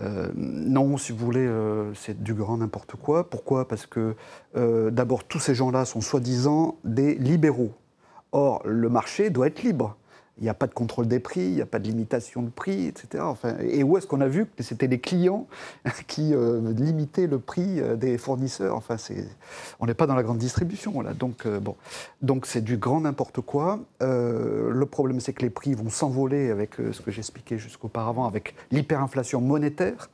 Euh, 0.00 0.28
non, 0.34 0.96
si 0.96 1.12
vous 1.12 1.24
voulez, 1.24 1.46
euh, 1.46 1.92
c'est 1.94 2.22
du 2.22 2.34
grand 2.34 2.58
n'importe 2.58 2.94
quoi. 2.96 3.28
Pourquoi? 3.28 3.66
Parce 3.68 3.86
que 3.86 4.14
euh, 4.56 4.90
d'abord, 4.90 5.24
tous 5.24 5.40
ces 5.40 5.54
gens-là 5.54 5.84
sont 5.84 6.00
soi-disant 6.00 6.78
des 6.84 7.14
libéraux. 7.14 7.72
Or, 8.32 8.62
le 8.64 8.88
marché 8.88 9.30
doit 9.30 9.48
être 9.48 9.62
libre. 9.62 9.96
Il 10.40 10.44
n'y 10.44 10.50
a 10.50 10.54
pas 10.54 10.66
de 10.66 10.74
contrôle 10.74 11.08
des 11.08 11.18
prix, 11.18 11.40
il 11.40 11.54
n'y 11.54 11.60
a 11.60 11.66
pas 11.66 11.78
de 11.78 11.86
limitation 11.86 12.42
de 12.42 12.50
prix, 12.50 12.86
etc. 12.86 13.24
Et 13.60 13.82
où 13.82 13.98
est-ce 13.98 14.06
qu'on 14.06 14.20
a 14.20 14.28
vu 14.28 14.46
que 14.46 14.62
c'était 14.62 14.86
les 14.86 15.00
clients 15.00 15.46
qui 16.06 16.34
euh, 16.34 16.72
limitaient 16.72 17.26
le 17.26 17.38
prix 17.38 17.80
euh, 17.80 17.96
des 17.96 18.18
fournisseurs? 18.18 18.76
Enfin, 18.76 18.96
on 19.80 19.86
n'est 19.86 19.94
pas 19.94 20.06
dans 20.06 20.14
la 20.14 20.22
grande 20.22 20.38
distribution. 20.38 21.02
Donc, 21.18 21.46
euh, 21.46 21.60
bon, 21.60 21.76
donc 22.22 22.46
c'est 22.46 22.62
du 22.62 22.76
grand 22.76 23.00
n'importe 23.00 23.40
quoi. 23.40 23.80
le 24.00 24.86
problème, 24.86 25.20
c'est 25.20 25.32
que 25.32 25.42
les 25.42 25.50
prix 25.50 25.74
vont 25.74 25.90
s'envoler 25.90 26.50
avec 26.50 26.76
ce 26.76 27.00
que 27.00 27.10
j'expliquais 27.10 27.58
jusqu'auparavant, 27.58 28.26
avec 28.26 28.54
l'hyperinflation 28.70 29.40
monétaire. 29.40 30.08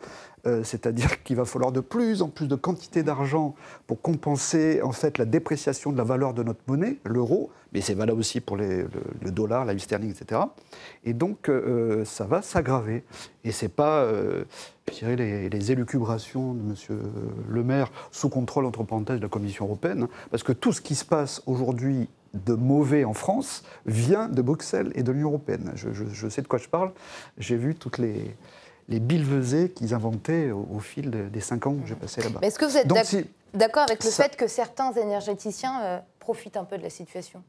Euh, 0.46 0.62
c'est-à-dire 0.62 1.22
qu'il 1.24 1.36
va 1.36 1.44
falloir 1.44 1.72
de 1.72 1.80
plus 1.80 2.20
en 2.20 2.28
plus 2.28 2.48
de 2.48 2.54
quantité 2.54 3.02
d'argent 3.02 3.54
pour 3.86 4.00
compenser 4.00 4.82
en 4.82 4.92
fait 4.92 5.16
la 5.16 5.24
dépréciation 5.24 5.90
de 5.90 5.96
la 5.96 6.04
valeur 6.04 6.34
de 6.34 6.42
notre 6.42 6.60
monnaie, 6.66 6.98
l'euro, 7.04 7.50
mais 7.72 7.80
c'est 7.80 7.94
valable 7.94 8.20
aussi 8.20 8.40
pour 8.40 8.56
le, 8.56 8.86
dollar, 9.22 9.64
la 9.64 9.76
sterling, 9.78 10.10
etc. 10.10 10.42
Et 11.04 11.14
donc 11.14 11.48
euh, 11.48 12.04
ça 12.04 12.24
va 12.24 12.42
s'aggraver. 12.42 13.04
Et 13.44 13.52
c'est 13.52 13.68
pas, 13.68 14.02
euh, 14.02 14.44
je 14.92 15.06
les, 15.06 15.72
élucubrations 15.72 16.54
de 16.54 16.60
M. 16.60 17.00
Le 17.48 17.64
Maire 17.64 17.90
sous 18.10 18.28
contrôle 18.28 18.66
entre 18.66 18.84
parenthèses 18.84 19.18
de 19.18 19.22
la 19.22 19.28
Commission 19.28 19.64
européenne, 19.64 20.04
hein, 20.04 20.08
parce 20.30 20.42
que 20.42 20.52
tout 20.52 20.72
ce 20.72 20.82
qui 20.82 20.94
se 20.94 21.04
passe 21.06 21.42
aujourd'hui 21.46 22.08
de 22.34 22.52
mauvais 22.52 23.04
en 23.04 23.14
France 23.14 23.62
vient 23.86 24.28
de 24.28 24.42
Bruxelles 24.42 24.92
et 24.94 25.02
de 25.02 25.12
l'Union 25.12 25.28
européenne. 25.28 25.72
je, 25.76 26.28
sais 26.28 26.42
de 26.42 26.48
quoi 26.48 26.58
je 26.58 26.68
parle. 26.68 26.92
J'ai 27.38 27.56
vu 27.56 27.76
toutes 27.76 27.98
les 27.98 28.34
les 28.88 29.00
billevesées 29.00 29.70
qu'ils 29.70 29.94
inventaient 29.94 30.50
au, 30.50 30.78
fil 30.78 31.10
des 31.30 31.40
cinq 31.40 31.66
ans 31.66 31.74
que 31.74 31.86
j'ai 31.86 31.94
passé 31.94 32.22
là-bas. 32.22 32.40
Est-ce 32.42 32.58
que 32.58 32.64
vous 32.64 32.76
êtes 32.76 32.88
d'accord 33.54 33.84
avec 33.84 34.04
le 34.04 34.10
fait 34.10 34.36
que 34.36 34.46
certains 34.46 34.92
énergéticiens 34.92 35.82
euh, 35.82 35.98
profitent 36.18 36.56
un 36.56 36.64
peu 36.64 36.76
de 36.76 36.82
la 36.82 36.90
situation? 36.90 37.42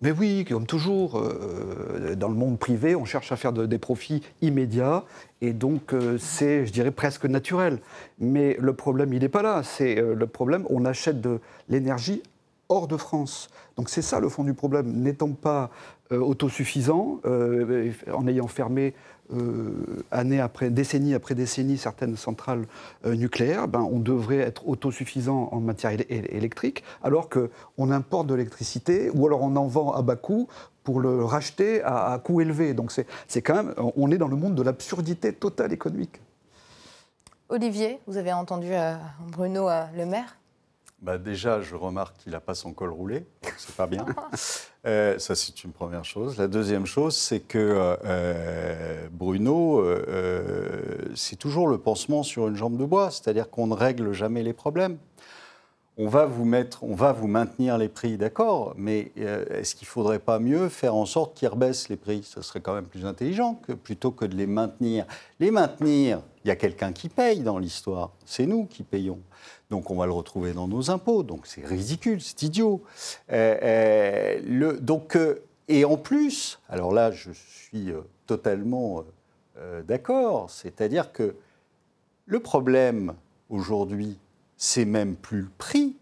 Mais 0.00 0.10
oui, 0.10 0.44
comme 0.44 0.66
toujours, 0.66 1.18
euh, 1.18 2.14
dans 2.16 2.28
le 2.28 2.34
monde 2.34 2.58
privé, 2.58 2.96
on 2.96 3.04
cherche 3.04 3.30
à 3.30 3.36
faire 3.36 3.52
des 3.52 3.78
profits 3.78 4.22
immédiats, 4.42 5.04
et 5.40 5.52
donc 5.52 5.94
euh, 5.94 6.18
c'est, 6.18 6.66
je 6.66 6.72
dirais, 6.72 6.90
presque 6.90 7.24
naturel. 7.24 7.78
Mais 8.18 8.56
le 8.60 8.74
problème, 8.74 9.14
il 9.14 9.20
n'est 9.20 9.28
pas 9.28 9.42
là. 9.42 9.62
C'est 9.62 9.94
le 9.94 10.26
problème, 10.26 10.66
on 10.68 10.84
achète 10.84 11.20
de 11.20 11.40
l'énergie 11.68 12.22
hors 12.68 12.88
de 12.88 12.96
France. 12.96 13.48
Donc 13.76 13.88
c'est 13.88 14.02
ça 14.02 14.20
le 14.20 14.28
fond 14.28 14.44
du 14.44 14.54
problème. 14.54 14.92
N'étant 15.02 15.30
pas 15.30 15.70
autosuffisant, 16.10 17.20
en 17.24 18.26
ayant 18.28 18.46
fermé 18.46 18.94
euh, 19.32 20.04
année 20.10 20.38
après, 20.38 20.68
décennie 20.68 21.14
après 21.14 21.34
décennie, 21.34 21.78
certaines 21.78 22.16
centrales 22.16 22.66
euh, 23.06 23.14
nucléaires, 23.14 23.68
ben, 23.68 23.80
on 23.80 23.98
devrait 23.98 24.38
être 24.38 24.68
autosuffisant 24.68 25.48
en 25.50 25.60
matière 25.60 25.92
électrique, 26.10 26.84
alors 27.02 27.30
qu'on 27.30 27.90
importe 27.90 28.26
de 28.26 28.34
l'électricité, 28.34 29.10
ou 29.14 29.26
alors 29.26 29.42
on 29.42 29.56
en 29.56 29.66
vend 29.66 29.92
à 29.92 30.02
bas 30.02 30.16
coût 30.16 30.48
pour 30.82 31.00
le 31.00 31.24
racheter 31.24 31.82
à, 31.82 32.20
coût 32.22 32.42
élevé. 32.42 32.74
Donc 32.74 32.92
c'est 33.26 33.42
quand 33.42 33.54
même, 33.54 33.74
on 33.96 34.10
est 34.10 34.18
dans 34.18 34.28
le 34.28 34.36
monde 34.36 34.54
de 34.54 34.62
l'absurdité 34.62 35.32
totale 35.32 35.72
économique. 35.72 36.20
Olivier, 37.48 38.00
vous 38.06 38.18
avez 38.18 38.32
entendu 38.32 38.68
euh, 38.72 38.94
Bruno 39.32 39.68
Le 39.96 40.04
Maire? 40.04 40.36
Bah 41.04 41.18
déjà, 41.18 41.60
je 41.60 41.74
remarque 41.74 42.16
qu'il 42.16 42.32
n'a 42.32 42.40
pas 42.40 42.54
son 42.54 42.72
col 42.72 42.90
roulé, 42.90 43.26
c'est 43.58 43.76
pas 43.76 43.86
bien. 43.86 44.06
Euh, 44.86 45.18
ça, 45.18 45.34
c'est 45.34 45.64
une 45.64 45.72
première 45.72 46.04
chose. 46.04 46.36
La 46.36 46.46
deuxième 46.46 46.84
chose, 46.84 47.16
c'est 47.16 47.40
que 47.40 47.96
euh, 48.04 49.08
Bruno, 49.10 49.80
euh, 49.80 51.08
c'est 51.14 51.36
toujours 51.36 51.68
le 51.68 51.78
pansement 51.78 52.22
sur 52.22 52.48
une 52.48 52.54
jambe 52.54 52.76
de 52.76 52.84
bois, 52.84 53.10
c'est-à-dire 53.10 53.48
qu'on 53.48 53.66
ne 53.66 53.72
règle 53.72 54.12
jamais 54.12 54.42
les 54.42 54.52
problèmes. 54.52 54.98
On 55.96 56.06
va 56.06 56.26
vous 56.26 56.44
mettre, 56.44 56.84
on 56.84 56.94
va 56.94 57.12
vous 57.12 57.28
maintenir 57.28 57.78
les 57.78 57.88
prix, 57.88 58.18
d'accord, 58.18 58.74
mais 58.76 59.10
est-ce 59.16 59.74
qu'il 59.74 59.86
ne 59.86 59.90
faudrait 59.90 60.18
pas 60.18 60.38
mieux 60.38 60.68
faire 60.68 60.94
en 60.94 61.06
sorte 61.06 61.34
qu'ils 61.34 61.48
rebaissent 61.48 61.88
les 61.88 61.96
prix? 61.96 62.22
Ce 62.22 62.42
serait 62.42 62.60
quand 62.60 62.74
même 62.74 62.84
plus 62.84 63.06
intelligent 63.06 63.54
que 63.66 63.72
plutôt 63.72 64.10
que 64.10 64.26
de 64.26 64.36
les 64.36 64.46
maintenir. 64.46 65.06
Les 65.40 65.50
maintenir, 65.50 66.20
il 66.44 66.48
y 66.48 66.50
a 66.50 66.56
quelqu'un 66.56 66.92
qui 66.92 67.08
paye 67.08 67.40
dans 67.40 67.58
l'histoire. 67.58 68.10
C'est 68.26 68.44
nous 68.44 68.66
qui 68.66 68.82
payons. 68.82 69.20
Donc 69.74 69.90
on 69.90 69.96
va 69.96 70.06
le 70.06 70.12
retrouver 70.12 70.52
dans 70.52 70.68
nos 70.68 70.92
impôts. 70.92 71.24
Donc 71.24 71.48
c'est 71.48 71.66
ridicule, 71.66 72.20
c'est 72.20 72.44
idiot. 72.44 72.84
Euh, 73.32 73.58
euh, 73.60 74.78
donc, 74.78 75.16
euh, 75.16 75.42
et 75.66 75.84
en 75.84 75.96
plus, 75.96 76.60
alors 76.68 76.92
là 76.92 77.10
je 77.10 77.32
suis 77.32 77.90
totalement 78.24 79.02
d'accord, 79.88 80.48
c'est-à-dire 80.50 81.10
que 81.10 81.34
le 82.26 82.38
problème 82.38 83.14
aujourd'hui, 83.50 84.16
c'est 84.56 84.84
même 84.84 85.16
plus 85.16 85.40
le 85.40 85.50
prix. 85.58 85.96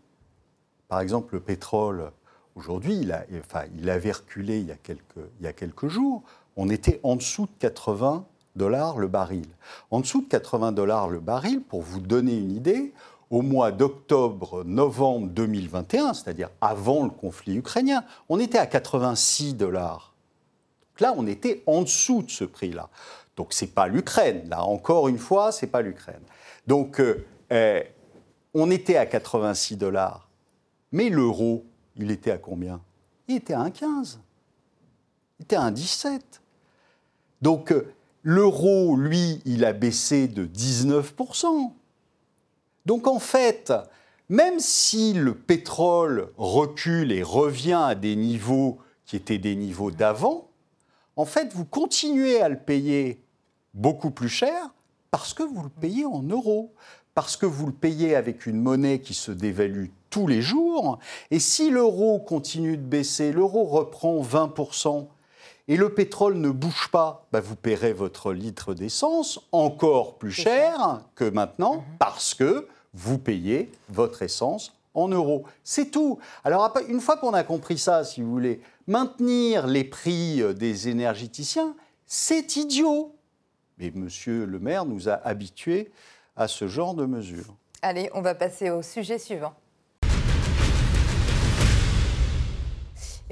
Par 0.89 1.01
exemple, 1.01 1.33
le 1.33 1.41
pétrole, 1.41 2.11
aujourd'hui, 2.55 2.97
il, 2.97 3.19
enfin, 3.41 3.63
il 3.79 3.89
avait 3.89 4.13
reculé 4.13 4.59
il 4.59 4.67
y, 4.67 4.73
a 4.73 4.77
quelques, 4.77 5.25
il 5.41 5.45
y 5.45 5.49
a 5.49 5.55
quelques 5.55 5.89
jours. 5.89 6.23
On 6.57 6.69
était 6.69 7.01
en 7.05 7.17
dessous 7.17 7.47
de 7.47 7.59
80 7.59 8.27
dollars 8.57 8.99
le 8.99 9.09
baril. 9.09 9.47
En 9.91 10.01
dessous 10.01 10.23
de 10.23 10.29
80 10.29 10.73
dollars 10.73 11.09
le 11.09 11.21
baril, 11.21 11.63
pour 11.63 11.81
vous 11.83 12.01
donner 12.01 12.37
une 12.37 12.53
idée, 12.53 12.93
au 13.33 13.41
mois 13.41 13.73
d'octobre-novembre 13.73 15.29
2021, 15.29 16.13
c'est-à-dire 16.13 16.51
avant 16.61 17.05
le 17.05 17.11
conflit 17.11 17.57
ukrainien, 17.57 18.05
on 18.29 18.39
était 18.39 18.59
à 18.59 18.67
86 18.67 19.55
dollars. 19.55 20.15
là, 21.01 21.15
on 21.17 21.27
était 21.27 21.63
en 21.67 21.81
dessous 21.81 22.23
de 22.23 22.31
ce 22.31 22.45
prix-là. 22.45 22.91
Donc 23.37 23.55
ce 23.55 23.65
n'est 23.65 23.71
pas 23.71 23.89
l'Ukraine. 23.89 24.47
Là, 24.51 24.63
encore 24.63 25.09
une 25.09 25.17
fois, 25.17 25.51
ce 25.51 25.65
n'est 25.65 25.73
pas 25.73 25.81
l'Ukraine. 25.81 26.21
Donc 26.67 27.01
euh, 27.01 27.25
eh, 27.51 27.85
on 28.53 28.71
était 28.71 28.99
à 28.99 29.07
86 29.07 29.79
dollars. 29.79 30.29
Mais 30.93 31.09
l'euro, 31.09 31.65
il 31.97 32.11
était 32.11 32.33
à 32.33 32.39
combien? 32.39 32.83
Il 33.29 33.37
était 33.37 33.55
à 33.55 33.65
1,15. 33.65 34.19
Il 35.39 35.45
était 35.45 35.57
à 35.57 35.71
1,17. 35.71 36.21
Donc 37.41 37.73
euh, 37.73 37.95
l'euro, 38.23 38.95
lui, 38.95 39.41
il 39.47 39.65
a 39.65 39.73
baissé 39.73 40.29
de 40.29 40.45
19%. 40.45 41.73
Donc 42.87 43.07
en 43.07 43.19
fait, 43.19 43.73
même 44.29 44.59
si 44.59 45.13
le 45.13 45.35
pétrole 45.35 46.33
recule 46.37 47.13
et 47.13 47.23
revient 47.23 47.81
à 47.85 47.95
des 47.95 48.17
niveaux 48.17 48.79
qui 49.05 49.17
étaient 49.17 49.39
des 49.39 49.57
niveaux 49.57 49.91
d'avant, 49.91 50.49
en 51.17 51.25
fait, 51.25 51.53
vous 51.53 51.65
continuez 51.67 52.41
à 52.41 52.49
le 52.49 52.59
payer 52.59 53.21
beaucoup 53.75 54.11
plus 54.11 54.29
cher 54.29 54.73
parce 55.11 55.35
que 55.35 55.43
vous 55.43 55.63
le 55.63 55.69
payez 55.69 56.07
en 56.07 56.23
euros, 56.23 56.73
parce 57.15 57.37
que 57.37 57.45
vous 57.45 57.67
le 57.67 57.73
payez 57.73 58.17
avec 58.17 58.47
une 58.47 58.61
monnaie 58.61 59.01
qui 59.01 59.13
se 59.13 59.31
dévalue 59.31 59.89
tous 60.09 60.27
les 60.27 60.41
jours. 60.41 60.99
Et 61.31 61.39
si 61.39 61.69
l'euro 61.69 62.19
continue 62.19 62.79
de 62.79 62.83
baisser, 62.83 63.33
l'euro 63.33 63.65
reprend 63.65 64.23
20%, 64.23 65.09
et 65.69 65.77
le 65.77 65.95
pétrole 65.95 66.37
ne 66.37 66.51
bouge 66.51 66.89
pas, 66.91 67.27
bah, 67.33 67.41
vous 67.41 67.57
paierez 67.57 67.93
votre 67.93 68.33
litre 68.33 68.75
d'essence 68.75 69.41
encore 69.53 70.19
plus 70.19 70.33
cher 70.33 71.03
que 71.15 71.25
maintenant 71.25 71.77
mhm. 71.77 71.83
parce 71.99 72.35
que 72.35 72.69
vous 72.95 73.19
payez 73.19 73.71
votre 73.89 74.23
essence 74.23 74.75
en 74.95 75.09
euros. 75.09 75.45
C'est 75.65 75.91
tout. 75.91 76.19
Alors 76.45 76.73
une 76.89 77.01
fois 77.01 77.17
qu'on 77.17 77.33
a 77.33 77.45
compris 77.45 77.79
ça, 77.79 78.05
si 78.05 78.23
vous 78.23 78.31
voulez, 78.31 78.61
maintenir 78.87 79.67
les 79.67 79.85
prix 79.85 80.43
euh, 80.43 80.53
des 80.53 80.89
énergéticiens, 80.89 81.75
c'est 82.07 82.57
idiot. 82.57 83.15
Mais 83.79 83.91
Monsieur 83.95 84.45
le 84.45 84.59
maire 84.59 84.85
nous 84.85 85.09
a 85.09 85.15
habitués 85.15 85.91
à 86.37 86.49
ce 86.49 86.69
genre 86.69 86.95
de 86.95 87.07
mesures. 87.07 87.55
Allez, 87.81 88.11
on 88.15 88.21
va 88.21 88.35
passer 88.35 88.71
au 88.71 88.83
sujet 88.83 89.19
suivant. 89.19 89.55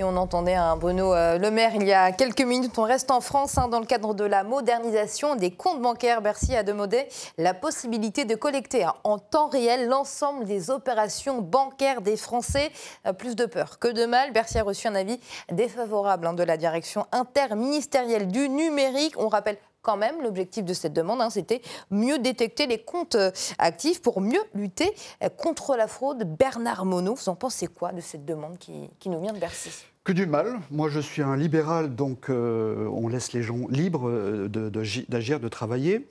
On 0.03 0.17
entendait 0.17 0.55
un 0.55 0.77
Bruno 0.77 1.15
euh, 1.15 1.39
Le 1.39 1.51
Maire 1.51 1.73
il 1.75 1.85
y 1.85 1.93
a 1.93 2.13
quelques 2.13 2.41
minutes. 2.43 2.79
On 2.79 2.85
reste 2.85 3.11
en 3.11 3.21
France 3.21 3.59
hein, 3.59 3.69
dans 3.69 3.81
le 3.81 3.87
cadre 3.87 4.15
de 4.15 4.25
la 4.25 4.45
modernisation 4.45 5.37
des 5.37 5.51
comptes 5.51 5.83
bancaires. 5.83 6.23
Bercy 6.23 6.57
a 6.57 6.63
demandé 6.63 7.07
la 7.39 7.55
possibilité 7.55 8.25
de 8.25 8.35
collecter 8.35 8.85
hein, 8.85 8.95
en 9.05 9.19
temps 9.19 9.49
réel 9.49 9.89
l'ensemble 9.89 10.45
des 10.45 10.71
opérations 10.71 11.41
bancaires 11.41 12.01
des 12.01 12.17
Français. 12.17 12.71
Euh, 13.07 13.13
plus 13.13 13.37
de 13.37 13.47
peur 13.47 13.79
que 13.79 13.89
de 13.89 14.07
mal. 14.07 14.33
Bercy 14.33 14.59
a 14.59 14.63
reçu 14.63 14.89
un 14.89 14.95
avis 14.95 15.21
défavorable 15.51 16.27
hein, 16.27 16.33
de 16.33 16.43
la 16.43 16.57
direction 16.57 17.07
interministérielle 17.13 18.29
du 18.29 18.49
numérique. 18.49 19.15
On 19.19 19.29
rappelle 19.29 19.59
quand 19.83 19.97
même, 19.97 20.23
l'objectif 20.23 20.65
de 20.65 20.75
cette 20.75 20.93
demande, 20.93 21.21
hein, 21.21 21.31
c'était 21.31 21.63
mieux 21.91 22.19
détecter 22.19 22.67
les 22.67 22.79
comptes 22.79 23.15
euh, 23.15 23.31
actifs 23.59 24.03
pour 24.03 24.21
mieux 24.21 24.41
lutter 24.55 24.91
euh, 25.23 25.29
contre 25.29 25.77
la 25.77 25.87
fraude. 25.87 26.37
Bernard 26.39 26.85
Monod, 26.85 27.17
vous 27.17 27.29
en 27.29 27.37
pensez 27.37 27.67
quoi 27.67 27.93
de 27.93 28.01
cette 28.01 28.25
demande 28.25 28.59
qui, 28.59 28.91
nous 29.07 29.21
vient 29.21 29.33
de 29.33 29.39
Bercy? 29.39 29.71
Que 30.05 30.13
du 30.13 30.27
mal. 30.27 30.61
Moi, 30.71 30.89
je 30.89 31.01
suis 31.01 31.23
un 31.23 31.37
libéral, 31.37 31.95
donc 31.95 32.31
euh, 32.31 32.89
on 32.93 33.09
laisse 33.09 33.33
les 33.33 33.43
gens 33.43 33.69
libres 33.69 34.11
d'agir, 34.49 35.41
de, 35.41 35.49
travailler. 35.49 36.09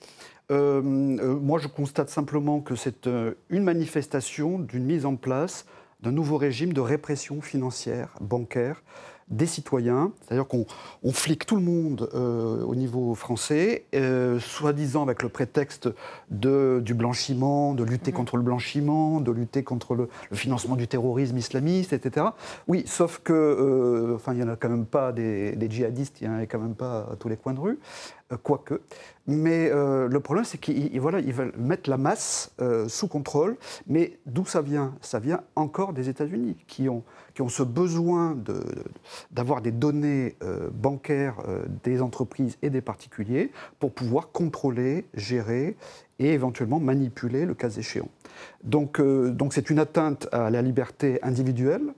moi, 0.48 1.58
je 1.58 1.68
constate 1.68 2.08
simplement 2.08 2.60
que 2.60 2.76
c'est 2.76 3.08
une 3.48 3.64
manifestation 3.64 4.58
d'une 4.58 4.84
mise 4.84 5.06
en 5.06 5.16
place 5.16 5.66
d'un 6.02 6.12
nouveau 6.12 6.38
régime 6.38 6.72
de 6.72 6.80
répression 6.80 7.42
financière, 7.42 8.14
bancaire, 8.20 8.82
des 9.30 9.46
citoyens, 9.46 10.12
c'est-à-dire 10.22 10.46
qu'on 10.46 10.66
flique 11.12 11.46
tout 11.46 11.56
le 11.56 11.62
monde 11.62 12.10
euh, 12.14 12.62
au 12.62 12.74
niveau 12.74 13.14
français, 13.14 13.84
euh, 13.94 14.40
soi-disant 14.40 15.02
avec 15.02 15.22
le 15.22 15.28
prétexte 15.28 15.88
de, 16.30 16.80
du 16.84 16.94
blanchiment, 16.94 17.74
de 17.74 17.84
lutter 17.84 18.10
mmh. 18.10 18.14
contre 18.14 18.36
le 18.36 18.42
blanchiment, 18.42 19.20
de 19.20 19.30
lutter 19.30 19.62
contre 19.62 19.94
le, 19.94 20.08
financement 20.32 20.76
du 20.76 20.88
terrorisme 20.88 21.36
islamiste, 21.36 21.92
etc. 21.92 22.26
Oui, 22.66 22.82
sauf 22.86 23.20
que, 23.22 23.32
euh, 23.32 24.16
enfin, 24.16 24.32
il 24.32 24.38
n'y 24.38 24.42
en 24.42 24.48
a 24.48 24.56
quand 24.56 24.68
même 24.68 24.86
pas 24.86 25.12
des, 25.12 25.52
des 25.52 25.70
djihadistes, 25.70 26.20
il 26.20 26.28
n'y 26.28 26.34
en 26.34 26.38
a 26.38 26.46
quand 26.46 26.58
même 26.58 26.74
pas 26.74 27.08
à 27.12 27.16
tous 27.16 27.28
les 27.28 27.36
coins 27.36 27.54
de 27.54 27.60
rue. 27.60 27.78
Euh, 28.32 28.36
quoique. 28.42 28.80
Mais 29.26 29.70
euh, 29.70 30.08
le 30.08 30.20
problème, 30.20 30.44
c'est 30.44 30.58
qu'ils 30.58 31.00
voilà, 31.00 31.20
ils 31.20 31.32
veulent 31.32 31.52
mettre 31.56 31.88
la 31.88 31.96
masse 31.96 32.52
euh, 32.60 32.88
sous 32.88 33.08
contrôle. 33.08 33.56
Mais 33.86 34.18
d'où 34.26 34.44
ça 34.44 34.60
vient? 34.62 34.94
Ça 35.00 35.18
vient 35.18 35.42
encore 35.56 35.92
des 35.92 36.08
États-Unis, 36.08 36.56
qui 36.66 36.88
ont, 36.88 37.02
qui 37.34 37.42
ont 37.42 37.48
ce 37.48 37.62
besoin 37.62 38.36
d'avoir 39.30 39.62
des 39.62 39.72
données 39.72 40.36
bancaires 40.72 41.36
des 41.84 42.02
entreprises 42.02 42.56
et 42.62 42.70
des 42.70 42.80
particuliers 42.80 43.52
pour 43.78 43.92
pouvoir 43.92 44.30
contrôler, 44.32 45.06
gérer 45.14 45.76
et 46.18 46.32
éventuellement 46.32 46.80
manipuler 46.80 47.46
le 47.46 47.54
cas 47.54 47.70
échéant. 47.70 48.08
Donc, 48.64 49.00
donc 49.00 49.52
c'est 49.54 49.70
une 49.70 49.78
atteinte 49.78 50.28
à 50.32 50.50
la 50.50 50.62
liberté 50.62 51.18
individuelle, 51.22 51.92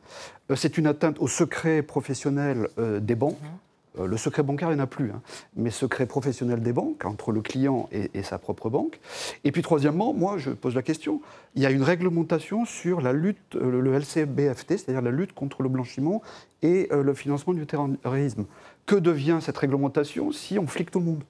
c'est 0.55 0.77
une 0.77 0.87
atteinte 0.87 1.19
au 1.19 1.29
secret 1.29 1.83
professionnel 1.83 2.69
des 3.01 3.15
banques. 3.15 3.41
Mmh. 3.41 3.72
Euh, 3.99 4.07
le 4.07 4.17
secret 4.17 4.43
bancaire, 4.43 4.71
il 4.71 4.75
n'y 4.75 4.81
en 4.81 4.85
a 4.85 4.87
plus, 4.87 5.11
hein. 5.11 5.21
mais 5.57 5.71
secret 5.71 6.07
professionnel 6.07 6.63
des 6.63 6.73
banques, 6.73 7.05
entre 7.05 7.33
le 7.33 7.41
client 7.41 7.89
et, 7.93 8.23
sa 8.23 8.39
propre 8.39 8.71
banque. 8.71 9.01
Et 9.45 9.53
puis 9.53 9.63
troisièmement, 9.63 10.15
moi, 10.15 10.39
je 10.39 10.51
pose 10.51 10.75
la 10.75 10.83
question, 10.83 11.21
il 11.55 11.63
y 11.63 11.67
a 11.67 11.71
une 11.71 11.83
réglementation 11.83 12.65
sur 12.65 13.01
la 13.01 13.13
lutte, 13.13 13.57
euh, 13.57 13.81
le 13.81 13.95
LCBFT, 13.95 14.79
c'est-à-dire 14.79 15.03
la 15.03 15.11
lutte 15.11 15.33
contre 15.33 15.63
le 15.63 15.69
blanchiment 15.69 16.23
et 16.63 16.89
euh, 16.93 17.03
le 17.03 17.15
financement 17.15 17.53
du 17.53 17.67
terrorisme. 17.67 18.47
Que 18.87 18.97
devient 18.97 19.39
cette 19.41 19.59
réglementation 19.59 20.33
si 20.33 20.59
on 20.59 20.67
flique 20.67 20.91
tout 20.91 20.99
le 20.99 21.07
monde? 21.07 21.23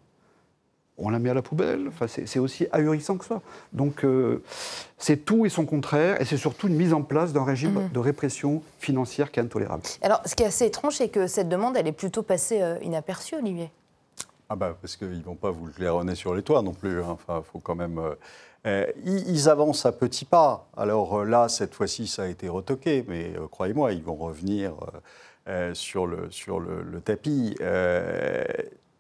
On 1.03 1.11
la 1.11 1.19
met 1.19 1.31
à 1.31 1.35
la 1.35 1.43
poubelle. 1.43 1.89
Enfin, 1.89 2.07
c'est 2.07 2.39
aussi 2.39 2.67
ahurissant 2.73 3.17
que 3.17 3.25
ça. 3.25 3.43
Donc, 3.73 4.05
euh, 4.05 4.43
c'est 4.99 5.25
tout 5.25 5.45
et 5.45 5.49
son 5.49 5.67
contraire, 5.67 6.21
et 6.21 6.25
c'est 6.25 6.37
surtout 6.37 6.69
une 6.69 6.77
mise 6.77 6.93
en 6.93 7.03
place 7.03 7.33
d'un 7.33 7.45
régime 7.45 7.75
mhm. 7.75 7.89
de 7.91 7.99
répression 7.99 8.63
financière 8.79 9.31
qui 9.33 9.41
est 9.41 9.43
intolérable. 9.43 9.83
Alors, 10.01 10.23
ce 10.25 10.35
qui 10.35 10.45
est 10.45 10.47
assez 10.47 10.65
étrange, 10.65 10.97
c'est 10.97 11.09
que 11.09 11.27
cette 11.27 11.49
demande, 11.49 11.77
elle 11.77 11.89
est 11.89 11.93
plutôt 11.93 12.23
passée 12.23 12.63
euh, 12.63 12.79
inaperçue, 12.83 13.35
Olivier. 13.35 13.71
Ah 14.49 14.57
bah, 14.57 14.77
parce 14.81 14.97
qu'ils 14.97 15.19
ne 15.19 15.25
vont 15.25 15.35
pas 15.35 15.51
vous 15.51 15.67
le 15.67 15.73
claironner 15.73 16.15
sur 16.15 16.35
les 16.35 16.43
toits 16.43 16.63
non 16.63 16.73
plus. 16.73 17.03
Hein. 17.03 17.11
Enfin, 17.11 17.43
faut 17.43 17.59
quand 17.59 17.75
même... 17.75 18.01
Euh, 18.65 18.87
ils 19.05 19.49
avancent 19.49 19.87
à 19.87 19.93
petits 19.93 20.25
pas. 20.25 20.69
Alors 20.77 21.25
là, 21.25 21.49
cette 21.49 21.75
fois-ci, 21.75 22.07
ça 22.07 22.23
a 22.23 22.27
été 22.29 22.49
retoqué, 22.49 23.05
mais 23.09 23.33
croyez-moi, 23.51 23.93
ils 23.93 24.05
vont 24.05 24.15
revenir 24.15 24.75
sur, 25.73 26.07
le, 26.07 26.31
sur 26.31 26.61
le, 26.61 26.83
le 26.85 27.01
tapis 27.01 27.57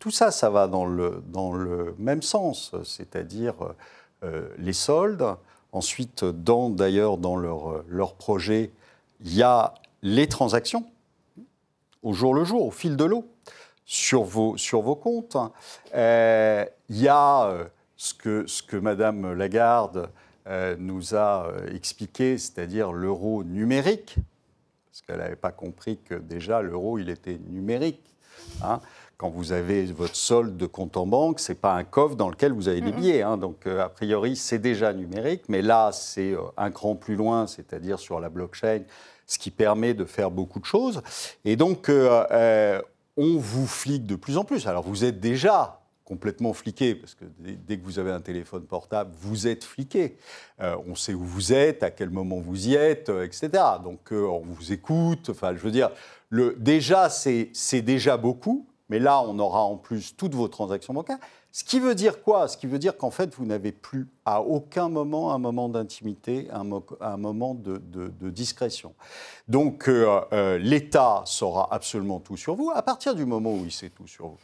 tout 0.02 0.10
ça, 0.10 0.32
ça 0.32 0.50
va 0.50 0.66
dans 0.66 0.84
le, 0.84 1.94
même 1.96 2.22
sens, 2.22 2.74
c'est-à-dire 2.82 3.54
euh, 4.24 4.48
les 4.58 4.72
soldes. 4.72 5.36
Ensuite, 5.70 6.24
d'ailleurs, 6.24 7.18
dans, 7.18 7.36
leur, 7.36 7.84
leur 7.86 8.14
projet, 8.14 8.72
il 9.20 9.32
y 9.32 9.44
a 9.44 9.74
les 10.02 10.26
transactions 10.26 10.84
au 12.02 12.14
jour 12.14 12.34
le 12.34 12.42
jour, 12.42 12.66
au 12.66 12.72
fil 12.72 12.96
de 12.96 13.04
l'eau, 13.04 13.28
sur 13.84 14.24
vos, 14.24 14.56
comptes. 14.96 15.36
Euh, 15.94 16.66
il 16.88 17.00
y 17.00 17.06
a 17.06 17.44
euh, 17.44 17.64
ce 17.96 18.12
que, 18.12 18.44
ce 18.48 18.74
Madame 18.74 19.34
Lagarde 19.34 20.10
nous 20.78 21.14
a 21.14 21.46
expliqué, 21.72 22.38
c'est-à-dire 22.38 22.90
l'euro 22.90 23.44
numérique, 23.44 24.16
parce 24.90 25.02
qu'elle 25.02 25.18
n'avait 25.18 25.36
pas 25.36 25.52
compris 25.52 26.00
que 26.04 26.16
déjà 26.16 26.60
l'euro, 26.60 26.98
il 26.98 27.08
était 27.08 27.38
numérique. 27.48 28.02
Hein 28.64 28.80
quand 29.22 29.30
vous 29.30 29.52
avez 29.52 29.84
votre 29.84 30.16
solde 30.16 30.56
de 30.56 30.66
compte 30.66 30.96
en 30.96 31.06
banque, 31.06 31.38
ce 31.38 31.52
n'est 31.52 31.56
pas 31.56 31.74
un 31.74 31.84
coffre 31.84 32.16
dans 32.16 32.28
lequel 32.28 32.52
vous 32.52 32.66
avez 32.66 32.80
des 32.80 32.90
billets. 32.90 33.22
Hein. 33.22 33.36
donc, 33.36 33.68
euh, 33.68 33.80
a 33.80 33.88
priori, 33.88 34.34
c'est 34.34 34.58
déjà 34.58 34.92
numérique. 34.92 35.44
Mais 35.48 35.62
là, 35.62 35.92
c'est 35.92 36.32
euh, 36.32 36.40
un 36.56 36.72
cran 36.72 36.96
plus 36.96 37.14
loin, 37.14 37.46
c'est-à-dire 37.46 38.00
sur 38.00 38.18
la 38.18 38.30
blockchain, 38.30 38.80
ce 39.28 39.38
qui 39.38 39.52
permet 39.52 39.94
de 39.94 40.04
faire 40.04 40.32
beaucoup 40.32 40.58
de 40.58 40.64
choses. 40.64 41.02
Et 41.44 41.54
donc, 41.54 41.88
euh, 41.88 42.82
on 43.16 43.36
vous 43.36 43.68
flique 43.68 44.06
de 44.06 44.16
plus 44.16 44.38
en 44.38 44.42
plus. 44.42 44.66
Alors, 44.66 44.82
vous 44.82 45.04
êtes 45.04 45.20
déjà 45.20 45.78
complètement 46.04 46.52
fliqué, 46.52 46.96
parce 46.96 47.14
que 47.14 47.24
dès 47.38 47.78
que 47.78 47.84
vous 47.84 48.00
avez 48.00 48.10
un 48.10 48.20
téléphone 48.20 48.64
portable, 48.64 49.12
vous 49.20 49.46
êtes 49.46 49.62
fliqué. 49.62 50.16
on 50.58 50.96
sait 50.96 51.14
où 51.14 51.22
vous 51.22 51.52
êtes, 51.52 51.84
à 51.84 51.92
quel 51.92 52.10
moment 52.10 52.40
vous 52.40 52.66
y 52.66 52.74
êtes, 52.74 53.08
etc. 53.08 53.50
Donc 53.84 54.10
on 54.10 54.42
vous 54.44 54.72
écoute. 54.72 55.30
Enfin, 55.30 55.54
je 55.54 55.60
veux 55.60 55.70
dire, 55.70 55.90
le, 56.28 56.56
déjà, 56.58 57.08
c'est 57.08 57.82
déjà 57.82 58.16
beaucoup. 58.16 58.66
Mais 58.92 58.98
là, 58.98 59.22
on 59.22 59.38
aura 59.38 59.62
en 59.64 59.78
plus 59.78 60.14
toutes 60.18 60.34
vos 60.34 60.48
transactions 60.48 60.92
bancaires. 60.92 61.16
Ce 61.50 61.64
qui 61.64 61.80
veut 61.80 61.94
dire 61.94 62.22
quoi? 62.22 62.46
Ce 62.46 62.58
qui 62.58 62.66
veut 62.66 62.78
dire 62.78 62.98
qu'en 62.98 63.10
fait, 63.10 63.34
vous 63.36 63.46
n'avez 63.46 63.72
plus 63.72 64.06
à 64.26 64.42
aucun 64.42 64.90
moment 64.90 65.32
un 65.32 65.38
moment 65.38 65.70
d'intimité, 65.70 66.50
un, 66.50 67.16
moment 67.16 67.54
de, 67.54 67.80
discrétion. 68.28 68.94
Donc, 69.48 69.88
euh, 69.88 70.20
euh, 70.34 70.58
l'État 70.58 71.22
saura 71.24 71.72
absolument 71.72 72.20
tout 72.20 72.36
sur 72.36 72.54
vous. 72.54 72.70
À 72.70 72.82
partir 72.82 73.14
du 73.14 73.24
moment 73.24 73.54
où 73.54 73.64
il 73.64 73.72
sait 73.72 73.88
tout 73.88 74.06
sur 74.06 74.28
vous, 74.28 74.38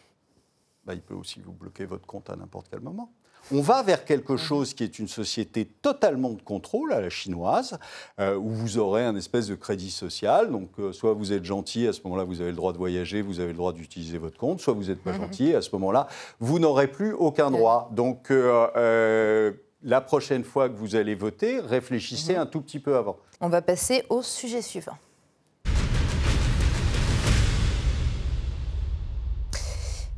bah, 0.87 0.94
il 0.94 1.02
peut 1.02 1.12
aussi 1.12 1.40
vous 1.40 1.52
bloquer 1.52 1.84
votre 1.84 2.06
compte 2.06 2.30
à 2.30 2.37
n'importe 2.37 2.68
quel 2.70 2.80
moment. 2.80 3.12
On 3.53 3.61
va 3.61 3.83
vers 3.83 4.05
quelque 4.05 4.33
mhm. 4.33 4.38
chose 4.38 4.74
qui 4.74 4.85
est 4.85 4.98
une 4.98 5.09
société 5.09 5.64
totalement 5.64 6.31
de 6.31 6.42
contrôle 6.42 6.92
à 6.92 7.01
la 7.01 7.11
chinoise, 7.11 7.79
euh, 8.20 8.37
où 8.37 8.51
vous 8.51 8.79
aurez 8.79 9.05
un 9.05 9.16
espèce 9.16 9.46
de 9.46 9.55
crédit 9.55 9.90
social. 9.90 10.51
Donc, 10.51 10.70
euh, 10.79 10.92
soit 10.92 11.14
vous 11.14 11.33
êtes 11.33 11.44
gentil, 11.44 11.87
à 11.87 11.92
ce 11.92 12.01
moment-là, 12.05 12.24
vous 12.24 12.40
avez 12.40 12.51
le 12.51 12.57
droit 12.57 12.72
de 12.72 12.79
voyager, 12.79 13.22
vous 13.22 13.40
avez 13.40 13.53
le 13.53 13.59
droit 13.59 13.72
d'utiliser 13.72 14.18
votre 14.18 14.37
compte, 14.37 14.61
soit 14.61 14.74
vous 14.74 14.85
n'êtes 14.85 15.03
pas 15.03 15.12
mhm. 15.12 15.22
gentil, 15.22 15.55
à 15.55 15.62
ce 15.62 15.70
moment-là, 15.72 16.09
vous 16.40 16.59
n'aurez 16.59 16.88
plus 16.88 17.12
aucun 17.12 17.51
droit. 17.51 17.90
Donc, 17.92 18.31
euh, 18.31 19.53
la 19.83 20.01
prochaine 20.01 20.44
fois 20.44 20.68
que 20.68 20.77
vous 20.77 20.96
allez 20.96 21.14
voter, 21.14 21.61
réfléchissez 21.61 22.35
mhm. 22.35 22.40
un 22.40 22.46
tout 22.46 22.61
petit 22.61 22.79
peu 22.81 22.96
avant. 22.96 23.16
On 23.40 23.48
va 23.48 23.62
passer 23.62 24.05
au 24.09 24.22
sujet 24.22 24.62
suivant. 24.62 24.98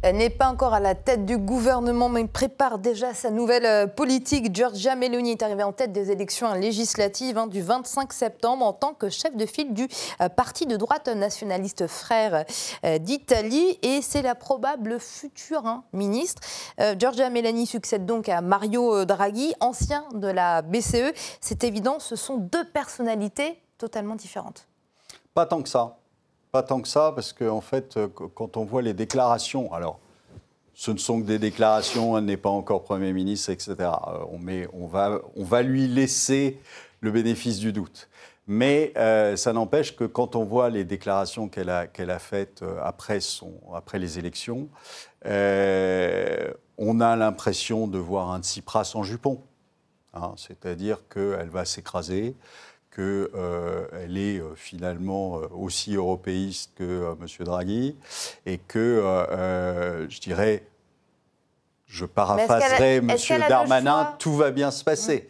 N'est 0.02 0.30
pas 0.30 0.48
encore 0.48 0.72
à 0.72 0.80
la 0.80 0.94
tête 0.94 1.26
du 1.26 1.36
gouvernement, 1.36 2.08
mais 2.08 2.26
prépare 2.26 2.78
déjà 2.78 3.12
sa 3.12 3.30
nouvelle 3.30 3.66
euh, 3.66 3.86
politique. 3.86 4.54
Giorgia 4.54 4.96
Meloni 4.96 5.32
est 5.32 5.42
arrivée 5.42 5.62
en 5.62 5.72
tête 5.72 5.92
des 5.92 6.10
élections 6.10 6.52
législatives 6.54 7.36
hein, 7.36 7.46
du 7.46 7.60
25 7.60 8.12
septembre 8.12 8.64
en 8.64 8.72
tant 8.72 8.94
que 8.94 9.10
chef 9.10 9.36
de 9.36 9.44
file 9.44 9.74
du 9.74 9.88
euh, 10.20 10.28
parti 10.28 10.66
de 10.66 10.76
droite 10.76 11.08
nationaliste 11.08 11.86
Frères 11.86 12.44
euh, 12.84 12.98
d'Italie. 12.98 13.78
Et 13.82 14.00
c'est 14.00 14.22
la 14.22 14.34
probable 14.34 14.98
future 14.98 15.66
hein, 15.66 15.84
ministre. 15.92 16.42
Giorgia 16.98 17.30
Meloni 17.30 17.66
succède 17.66 18.06
donc 18.06 18.28
à 18.28 18.40
Mario 18.40 19.04
Draghi, 19.04 19.54
ancien 19.60 20.04
de 20.14 20.28
la 20.28 20.62
BCE. 20.62 21.12
C'est 21.40 21.64
évident, 21.64 21.98
ce 21.98 22.16
sont 22.16 22.36
deux 22.36 22.64
personnalités 22.64 23.58
totalement 23.78 24.14
différentes. 24.14 24.66
Pas 25.34 25.46
tant 25.46 25.62
que 25.62 25.68
ça. 25.68 25.99
Pas 26.52 26.62
tant 26.62 26.80
que 26.80 26.88
ça, 26.88 27.12
parce 27.14 27.32
qu'en 27.32 27.56
en 27.58 27.60
fait, 27.60 27.96
euh, 27.96 28.08
quand 28.08 28.56
on 28.56 28.64
voit 28.64 28.82
les 28.82 28.92
déclarations, 28.94 29.72
alors 29.72 30.00
ce 30.74 30.90
ne 30.90 30.98
sont 30.98 31.20
que 31.20 31.26
des 31.26 31.38
déclarations, 31.38 32.18
elle 32.18 32.24
n'est 32.24 32.36
pas 32.36 32.48
encore 32.50 32.82
Premier 32.82 33.12
ministre, 33.12 33.50
etc. 33.50 33.74
Euh, 33.78 34.24
on, 34.32 34.40
on, 34.72 34.86
va, 34.86 35.20
on 35.36 35.44
va 35.44 35.62
lui 35.62 35.86
laisser 35.86 36.58
le 37.00 37.12
bénéfice 37.12 37.58
du 37.58 37.72
doute. 37.72 38.08
Mais 38.48 38.92
euh, 38.96 39.36
ça 39.36 39.52
n'empêche 39.52 39.94
que 39.94 40.04
quand 40.04 40.34
on 40.34 40.44
voit 40.44 40.70
les 40.70 40.84
déclarations 40.84 41.48
qu'elle 41.48 41.70
a, 41.70 41.86
a 41.96 42.18
faites 42.18 42.64
après, 42.82 43.20
son, 43.20 43.52
après 43.74 44.00
les 44.00 44.18
élections, 44.18 44.68
on 45.24 47.00
a 47.00 47.14
l'impression 47.14 47.86
de 47.86 47.98
voir 47.98 48.32
un 48.32 48.42
Tsipras 48.42 48.92
en 48.94 49.04
jupon. 49.04 49.40
hein. 50.14 50.32
c'est-à-dire 50.36 50.98
qu'elle 51.08 51.50
va 51.50 51.64
s'écraser, 51.64 52.34
qu'elle 53.00 53.30
euh, 53.34 54.16
est 54.16 54.40
euh, 54.40 54.54
finalement 54.54 55.38
euh, 55.38 55.46
aussi 55.52 55.94
européiste 55.94 56.72
que 56.76 57.14
M. 57.18 57.26
Draghi, 57.46 57.96
et 58.44 58.58
que, 58.58 59.02
je 60.08 60.20
dirais, 60.20 60.64
je 61.86 62.04
paraphraserai 62.04 62.96
M. 62.96 63.16
Darmanin, 63.48 64.14
tout 64.18 64.36
va 64.36 64.50
bien 64.50 64.70
se 64.70 64.84
passer. 64.84 65.28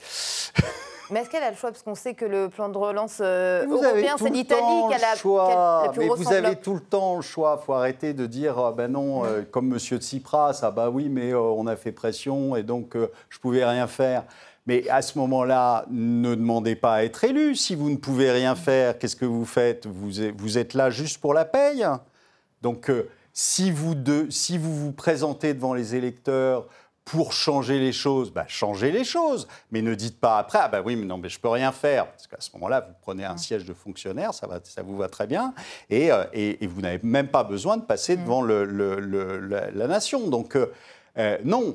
Mais 1.10 1.20
est-ce 1.20 1.30
qu'elle 1.30 1.42
a 1.42 1.50
le 1.50 1.56
choix? 1.56 1.70
Parce 1.70 1.82
qu'on 1.82 1.94
sait 1.94 2.14
que 2.14 2.24
le 2.24 2.48
plan 2.48 2.68
de 2.68 2.78
relance 2.78 3.18
euh, 3.20 3.66
européen, 3.66 4.14
c'est 4.16 4.30
l'Italie 4.30 4.82
qui 4.88 4.94
a 4.94 4.98
la, 4.98 5.16
choix. 5.16 5.92
Mais 5.96 6.08
vous 6.08 6.32
avez 6.32 6.56
tout 6.56 6.74
le 6.74 6.80
temps 6.80 7.16
le 7.16 7.22
choix. 7.22 7.58
Il 7.60 7.64
faut 7.64 7.74
arrêter 7.74 8.14
de 8.14 8.26
dire, 8.26 8.58
ah 8.58 8.72
ben 8.72 8.88
non, 8.88 9.24
euh, 9.24 9.42
comme 9.50 9.72
M. 9.72 9.78
Tsipras, 9.78 10.60
ah 10.62 10.70
bah 10.70 10.88
oui, 10.90 11.08
mais 11.08 11.32
euh, 11.32 11.40
on 11.40 11.66
a 11.66 11.76
fait 11.76 11.92
pression 11.92 12.54
et 12.54 12.62
donc 12.62 12.90
je 12.94 13.00
ne 13.00 13.40
pouvais 13.40 13.64
rien 13.64 13.86
faire. 13.86 14.24
Mais 14.70 14.88
à 14.88 15.02
ce 15.02 15.18
moment-là, 15.18 15.84
ne 15.90 16.36
demandez 16.36 16.76
pas 16.76 16.94
à 16.94 17.02
être 17.02 17.24
élu. 17.24 17.56
Si 17.56 17.74
vous 17.74 17.90
ne 17.90 17.96
pouvez 17.96 18.30
rien 18.30 18.54
faire, 18.54 19.00
qu'est-ce 19.00 19.16
que 19.16 19.24
vous 19.24 19.44
faites? 19.44 19.88
Vous, 19.88 20.12
vous 20.36 20.58
êtes 20.58 20.74
là 20.74 20.90
juste 20.90 21.18
pour 21.20 21.34
la 21.34 21.44
paye? 21.44 21.84
Donc, 22.62 22.88
si 23.32 23.72
vous, 23.72 23.96
si 24.28 24.58
vous 24.58 24.72
vous 24.72 24.92
présentez 24.92 25.54
devant 25.54 25.74
les 25.74 25.96
électeurs 25.96 26.68
pour 27.04 27.32
changer 27.32 27.80
les 27.80 27.90
choses, 27.90 28.30
bah, 28.30 28.44
changez 28.46 28.92
les 28.92 29.02
choses. 29.02 29.48
Mais 29.72 29.82
ne 29.82 29.92
dites 29.96 30.20
pas 30.20 30.38
après, 30.38 30.60
ah 30.62 30.68
bah 30.68 30.82
oui, 30.84 30.94
mais 30.94 31.04
non, 31.04 31.18
mais 31.18 31.28
je 31.28 31.40
peux 31.40 31.48
rien 31.48 31.72
faire. 31.72 32.06
Parce 32.06 32.28
qu'à 32.28 32.36
ce 32.38 32.50
moment-là, 32.54 32.82
vous 32.82 32.94
prenez 33.02 33.24
un 33.24 33.38
siège 33.38 33.64
de 33.64 33.74
fonctionnaire, 33.74 34.32
ça, 34.34 34.46
va, 34.46 34.60
ça 34.62 34.84
vous 34.84 34.96
va 34.96 35.08
très 35.08 35.26
bien. 35.26 35.52
Et, 35.88 36.12
euh, 36.12 36.22
et, 36.32 36.64
vous 36.68 36.80
n'avez 36.80 37.00
même 37.02 37.26
pas 37.26 37.42
besoin 37.42 37.76
de 37.76 37.82
passer 37.82 38.16
mm. 38.16 38.20
devant 38.20 38.42
le, 38.42 38.64
la, 38.64 39.86
nation. 39.88 40.28
Donc, 40.28 40.54
euh, 40.54 40.72
euh, 41.18 41.38
non, 41.42 41.74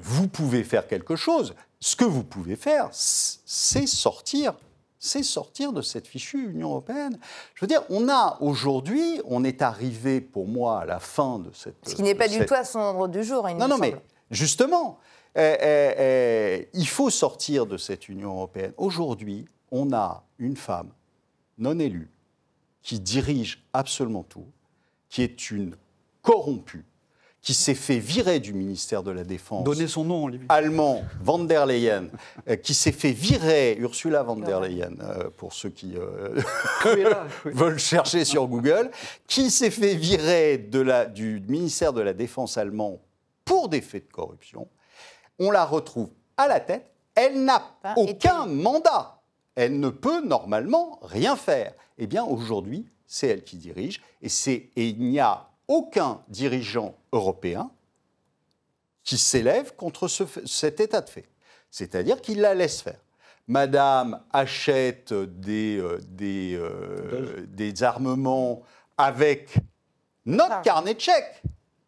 vous 0.00 0.26
pouvez 0.26 0.64
faire 0.64 0.86
quelque 0.86 1.16
chose. 1.16 1.54
Ce 1.80 1.96
que 1.96 2.04
vous 2.04 2.24
pouvez 2.24 2.56
faire, 2.56 2.88
c'est 2.92 3.86
sortir 3.86 4.54
c'est 5.02 5.22
sortir 5.22 5.72
de 5.72 5.80
cette 5.80 6.06
fichue 6.06 6.50
Union 6.50 6.72
européenne. 6.72 7.18
Je 7.54 7.64
veux 7.64 7.66
dire, 7.66 7.82
on 7.88 8.10
a 8.10 8.36
aujourd'hui, 8.42 9.22
on 9.24 9.44
est 9.44 9.62
arrivé 9.62 10.20
pour 10.20 10.46
moi 10.46 10.82
à 10.82 10.84
la 10.84 10.98
fin 10.98 11.38
de 11.38 11.50
cette. 11.54 11.88
Ce 11.88 11.94
qui 11.94 12.02
n'est 12.02 12.14
pas 12.14 12.28
du 12.28 12.44
tout 12.44 12.52
à 12.52 12.64
son 12.64 12.80
ordre 12.80 13.08
du 13.08 13.24
jour. 13.24 13.48
Il 13.48 13.56
non, 13.56 13.66
non, 13.66 13.78
mais 13.78 13.96
Justement, 14.30 14.98
eh, 15.34 15.56
eh, 15.60 15.94
eh, 15.98 16.68
il 16.74 16.86
faut 16.86 17.10
sortir 17.10 17.66
de 17.66 17.76
cette 17.76 18.08
Union 18.08 18.30
européenne. 18.30 18.72
Aujourd'hui, 18.76 19.48
on 19.72 19.92
a 19.92 20.24
une 20.38 20.56
femme 20.56 20.90
non 21.58 21.78
élue 21.78 22.10
qui 22.82 23.00
dirige 23.00 23.64
absolument 23.72 24.22
tout, 24.22 24.46
qui 25.08 25.22
est 25.22 25.50
une 25.50 25.76
corrompue, 26.22 26.84
qui 27.42 27.54
s'est 27.54 27.74
fait 27.74 27.98
virer 27.98 28.38
du 28.38 28.52
ministère 28.52 29.02
de 29.02 29.10
la 29.10 29.24
Défense. 29.24 29.64
Donner 29.64 29.86
son 29.86 30.04
nom, 30.04 30.24
Olivier. 30.24 30.46
Allemand, 30.50 31.02
van 31.22 31.38
der 31.38 31.64
Leyen, 31.66 32.08
euh, 32.48 32.56
qui 32.56 32.74
s'est 32.74 32.92
fait 32.92 33.12
virer, 33.12 33.76
Ursula 33.78 34.22
van 34.22 34.36
der 34.36 34.60
Leyen, 34.60 34.92
euh, 35.00 35.30
pour 35.36 35.54
ceux 35.54 35.70
qui 35.70 35.94
euh, 35.96 36.38
veulent 37.44 37.78
chercher 37.78 38.24
sur 38.24 38.46
Google, 38.46 38.90
qui 39.26 39.50
s'est 39.50 39.70
fait 39.70 39.94
virer 39.94 40.58
de 40.58 40.80
la, 40.80 41.06
du 41.06 41.42
ministère 41.48 41.92
de 41.92 42.02
la 42.02 42.12
Défense 42.12 42.58
allemand 42.58 43.00
pour 43.44 43.68
des 43.68 43.80
faits 43.80 44.08
de 44.08 44.12
corruption. 44.12 44.68
On 45.38 45.50
la 45.50 45.64
retrouve 45.64 46.10
à 46.36 46.46
la 46.46 46.60
tête. 46.60 46.86
Elle 47.14 47.44
n'a 47.44 47.62
aucun 47.96 48.46
mandat. 48.46 49.20
Elle 49.54 49.80
ne 49.80 49.88
peut 49.88 50.24
normalement 50.24 50.98
rien 51.02 51.36
faire. 51.36 51.72
Eh 51.98 52.06
bien, 52.06 52.24
aujourd'hui, 52.24 52.86
c'est 53.06 53.28
elle 53.28 53.44
qui 53.44 53.56
dirige. 53.56 54.00
Et, 54.22 54.28
et 54.46 54.88
il 54.88 55.00
n'y 55.00 55.18
a 55.18 55.49
aucun 55.70 56.20
dirigeant 56.28 56.94
européen 57.12 57.70
qui 59.04 59.16
s'élève 59.16 59.74
contre 59.76 60.08
cet 60.08 60.80
état 60.80 61.00
de 61.00 61.08
fait. 61.08 61.28
C'est-à-dire 61.70 62.20
qu'il 62.20 62.40
la 62.40 62.54
laisse 62.54 62.82
faire. 62.82 63.00
Madame 63.48 64.20
achète 64.32 65.12
des, 65.14 65.78
euh, 65.78 65.98
des, 66.08 66.54
euh, 66.56 67.46
des 67.48 67.82
armements 67.82 68.62
avec 68.98 69.54
notre 70.26 70.56
ah. 70.56 70.62
carnet 70.62 70.94
de 70.94 71.00
chèques 71.00 71.42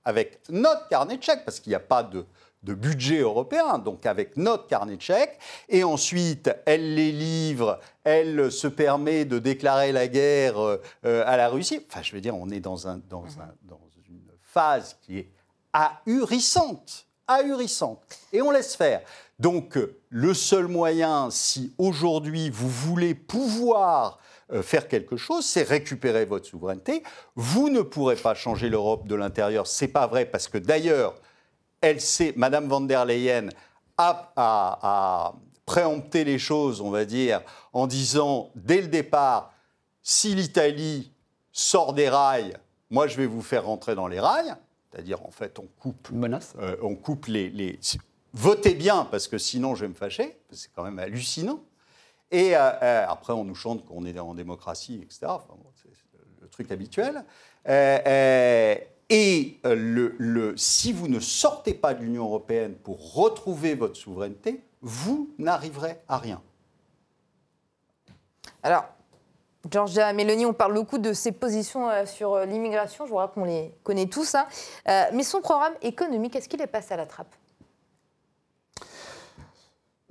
avec 0.05 0.41
notre 0.49 0.89
carnet 0.89 1.17
de 1.17 1.23
chèques, 1.23 1.45
parce 1.45 1.61
qu'il 1.61 1.71
n'y 1.71 1.77
a 1.77 1.81
pas 1.81 2.03
de, 2.03 2.25
budget 2.63 3.19
européen, 3.19 3.79
donc 3.79 4.07
avec 4.07 4.37
notre 4.37 4.67
carnet 4.67 4.97
de 4.97 5.03
chèques, 5.03 5.39
et 5.69 5.85
ensuite 5.85 6.51
elle 6.67 6.95
les 6.95 7.13
livre, 7.13 7.81
elle 8.05 8.51
se 8.53 8.69
permet 8.69 9.25
de 9.25 9.39
déclarer 9.39 9.93
la 9.93 10.09
guerre 10.09 10.59
euh, 10.61 10.79
à 11.05 11.37
la 11.37 11.49
Russie. 11.49 11.85
Enfin, 11.89 12.03
je 12.03 12.13
veux 12.13 12.21
dire, 12.21 12.37
on 12.37 12.51
est 12.51 12.61
dans, 12.61 12.87
un, 12.87 13.01
dans, 13.09 13.25
un, 13.41 13.53
dans 13.63 13.81
une 14.09 14.23
phase 14.41 14.97
qui 15.03 15.19
est 15.19 15.31
ahurissante, 15.73 17.07
ahurissante, 17.27 18.03
et 18.33 18.43
on 18.43 18.51
laisse 18.51 18.77
faire. 18.77 19.01
Donc, 19.39 19.79
le 20.09 20.35
seul 20.35 20.69
moyen, 20.69 21.29
si 21.31 21.75
aujourd'hui 21.79 22.49
vous 22.51 22.69
voulez 22.69 23.15
pouvoir 23.15 24.21
euh, 24.53 24.63
faire 24.63 24.87
quelque 24.87 25.17
chose, 25.17 25.45
c'est 25.45 25.63
récupérer 25.63 26.27
votre 26.27 26.47
souveraineté. 26.47 27.03
Vous 27.35 27.71
ne 27.71 27.81
pourrez 27.81 28.17
pas 28.17 28.35
changer 28.35 28.69
l'Europe 28.69 29.09
de 29.09 29.15
l'intérieur. 29.15 29.67
C'est 29.67 29.89
pas 29.89 30.07
vrai 30.07 30.27
parce 30.27 30.47
que 30.47 30.59
d'ailleurs, 30.59 31.15
elle 31.83 32.01
sait, 32.01 32.33
Madame 32.37 32.69
van 32.69 32.81
der 32.81 33.05
Leyen 33.05 33.49
a, 33.99 35.35
préempté 35.67 36.25
les 36.25 36.39
choses, 36.39 36.81
on 36.81 36.91
va 36.91 37.05
dire, 37.05 37.43
en 37.73 37.87
disant 37.87 38.51
dès 38.55 38.81
le 38.81 38.89
départ, 38.89 39.53
si 40.03 40.35
l'Italie 40.35 41.13
sort 41.53 41.93
des 41.93 42.09
rails, 42.09 42.57
moi 42.91 43.07
je 43.07 43.17
vais 43.17 43.27
vous 43.27 43.43
faire 43.43 43.67
rentrer 43.67 43.95
dans 43.95 44.09
les 44.09 44.19
rails. 44.19 44.57
C'est-à-dire, 44.91 45.25
en 45.25 45.31
fait, 45.31 45.59
on 45.59 45.67
coupe, 45.79 46.11
Menace. 46.11 46.55
Euh, 46.59 46.77
on 46.83 46.95
coupe 46.97 47.27
les, 47.27 47.49
les, 47.49 47.79
Votez 48.35 48.75
bien, 48.75 49.07
parce 49.11 49.29
que 49.29 49.39
sinon 49.39 49.75
je 49.75 49.83
vais 49.83 49.89
me 49.89 49.95
fâcher. 49.95 50.39
C'est 50.51 50.71
quand 50.75 50.83
même 50.83 50.99
hallucinant. 50.99 51.61
Et 52.31 52.57
euh, 52.57 52.71
euh, 52.83 53.07
après, 53.09 53.33
on 53.33 53.45
nous 53.45 53.55
chante 53.55 53.85
qu'on 53.85 54.05
est 54.05 54.19
en 54.19 54.35
démocratie, 54.35 55.01
etc. 55.03 55.33
c'est 55.75 55.91
le 56.41 56.49
truc 56.49 56.71
habituel. 56.73 57.25
Euh, 59.13 59.15
et 59.15 59.59
le, 59.65 60.55
si 60.57 60.93
vous 60.93 61.09
ne 61.09 61.21
sortez 61.21 61.75
pas 61.75 61.95
de 61.95 62.03
l'Union 62.03 62.25
européenne 62.25 62.75
pour 62.75 63.15
retrouver 63.15 63.75
votre 63.75 63.97
souveraineté, 63.97 64.63
vous 64.81 65.31
n'arriverez 65.39 65.99
à 66.09 66.19
rien. 66.19 66.41
Alors, 68.63 68.85
Georgia 69.71 70.13
Meloni, 70.13 70.47
on 70.47 70.53
parle 70.53 70.75
beaucoup 70.75 70.99
de 70.99 71.13
ses 71.13 71.33
positions 71.33 71.89
sur 72.07 72.39
l'immigration. 72.47 73.07
Je 73.07 73.13
vous 73.13 73.29
qu'on 73.29 73.45
les 73.45 73.73
connaît 73.85 74.07
tous. 74.07 74.35
Hein. 74.35 74.47
mais 75.13 75.23
son 75.23 75.41
programme 75.41 75.75
économique, 75.83 76.35
est-ce 76.35 76.49
qu'il 76.49 76.61
est 76.61 76.67
passé 76.67 76.95
à 76.95 76.97
la 76.97 77.07
trappe? 77.07 77.35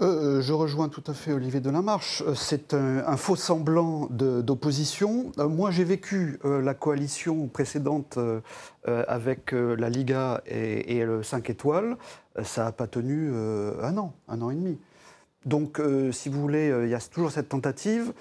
Euh, 0.01 0.41
je 0.41 0.51
rejoins 0.51 0.89
tout 0.89 1.03
à 1.05 1.13
fait 1.13 1.31
Olivier 1.31 1.59
Delamarche. 1.59 2.23
Euh, 2.25 2.33
c'est 2.33 2.73
un, 2.73 3.17
faux 3.17 3.35
semblant 3.35 4.07
d'opposition. 4.09 5.31
Euh, 5.37 5.47
moi, 5.47 5.69
j'ai 5.69 5.83
vécu 5.83 6.39
la 6.43 6.73
coalition 6.73 7.47
précédente 7.47 8.17
avec 8.85 9.51
la 9.51 9.89
Liga 9.89 10.41
et, 10.45 11.03
le 11.03 11.23
5 11.23 11.49
étoiles. 11.49 11.97
Ça 12.43 12.65
n'a 12.65 12.71
pas 12.71 12.87
tenu 12.87 13.31
un 13.81 13.97
an, 13.97 14.13
un 14.27 14.41
an 14.41 14.49
et 14.49 14.55
demi. 14.55 14.79
Donc, 15.45 15.81
si 16.11 16.29
vous 16.29 16.41
voulez, 16.41 16.73
il 16.83 16.89
y 16.89 16.95
a 16.95 16.99
toujours 16.99 17.31
cette 17.31 17.49
tentative, 17.49 18.13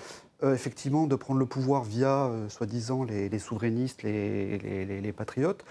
effectivement, 0.43 1.07
de 1.07 1.16
prendre 1.16 1.40
le 1.40 1.47
pouvoir 1.47 1.85
via, 1.85 2.31
soi-disant, 2.49 3.05
les, 3.05 3.38
souverainistes, 3.38 4.03
les 4.03 5.14
patriotes. 5.16 5.64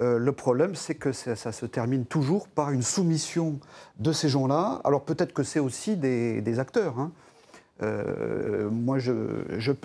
Euh, 0.00 0.18
le 0.18 0.32
problème, 0.32 0.74
c'est 0.74 0.94
que 0.94 1.12
ça, 1.12 1.36
se 1.36 1.66
termine 1.66 2.04
toujours 2.06 2.48
par 2.48 2.70
une 2.70 2.82
soumission 2.82 3.58
de 3.98 4.12
ces 4.12 4.28
gens-là. 4.28 4.80
Alors 4.84 5.04
peut-être 5.04 5.32
que 5.32 5.42
c'est 5.42 5.60
aussi 5.60 5.96
des, 5.96 6.58
acteurs. 6.58 6.98
Hein. 6.98 7.12
Euh, 7.82 8.68
moi, 8.70 8.98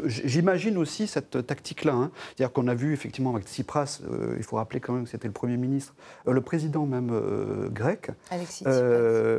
j'imagine 0.05 0.77
aussi 0.77 1.07
cette 1.07 1.45
tactique-là. 1.45 1.93
Hein. 1.93 2.11
C'est-à-dire 2.27 2.53
qu'on 2.53 2.67
a 2.67 2.75
vu 2.75 2.93
effectivement 2.93 3.33
avec 3.33 3.47
Tsipras, 3.47 4.01
euh, 4.09 4.35
il 4.37 4.43
faut 4.43 4.57
rappeler 4.57 4.79
quand 4.79 4.93
même 4.93 5.05
que 5.05 5.09
c'était 5.09 5.27
le 5.27 5.33
Premier 5.33 5.57
ministre, 5.57 5.95
le 6.25 6.41
président 6.41 6.85
même 6.85 7.11
grec, 7.71 8.11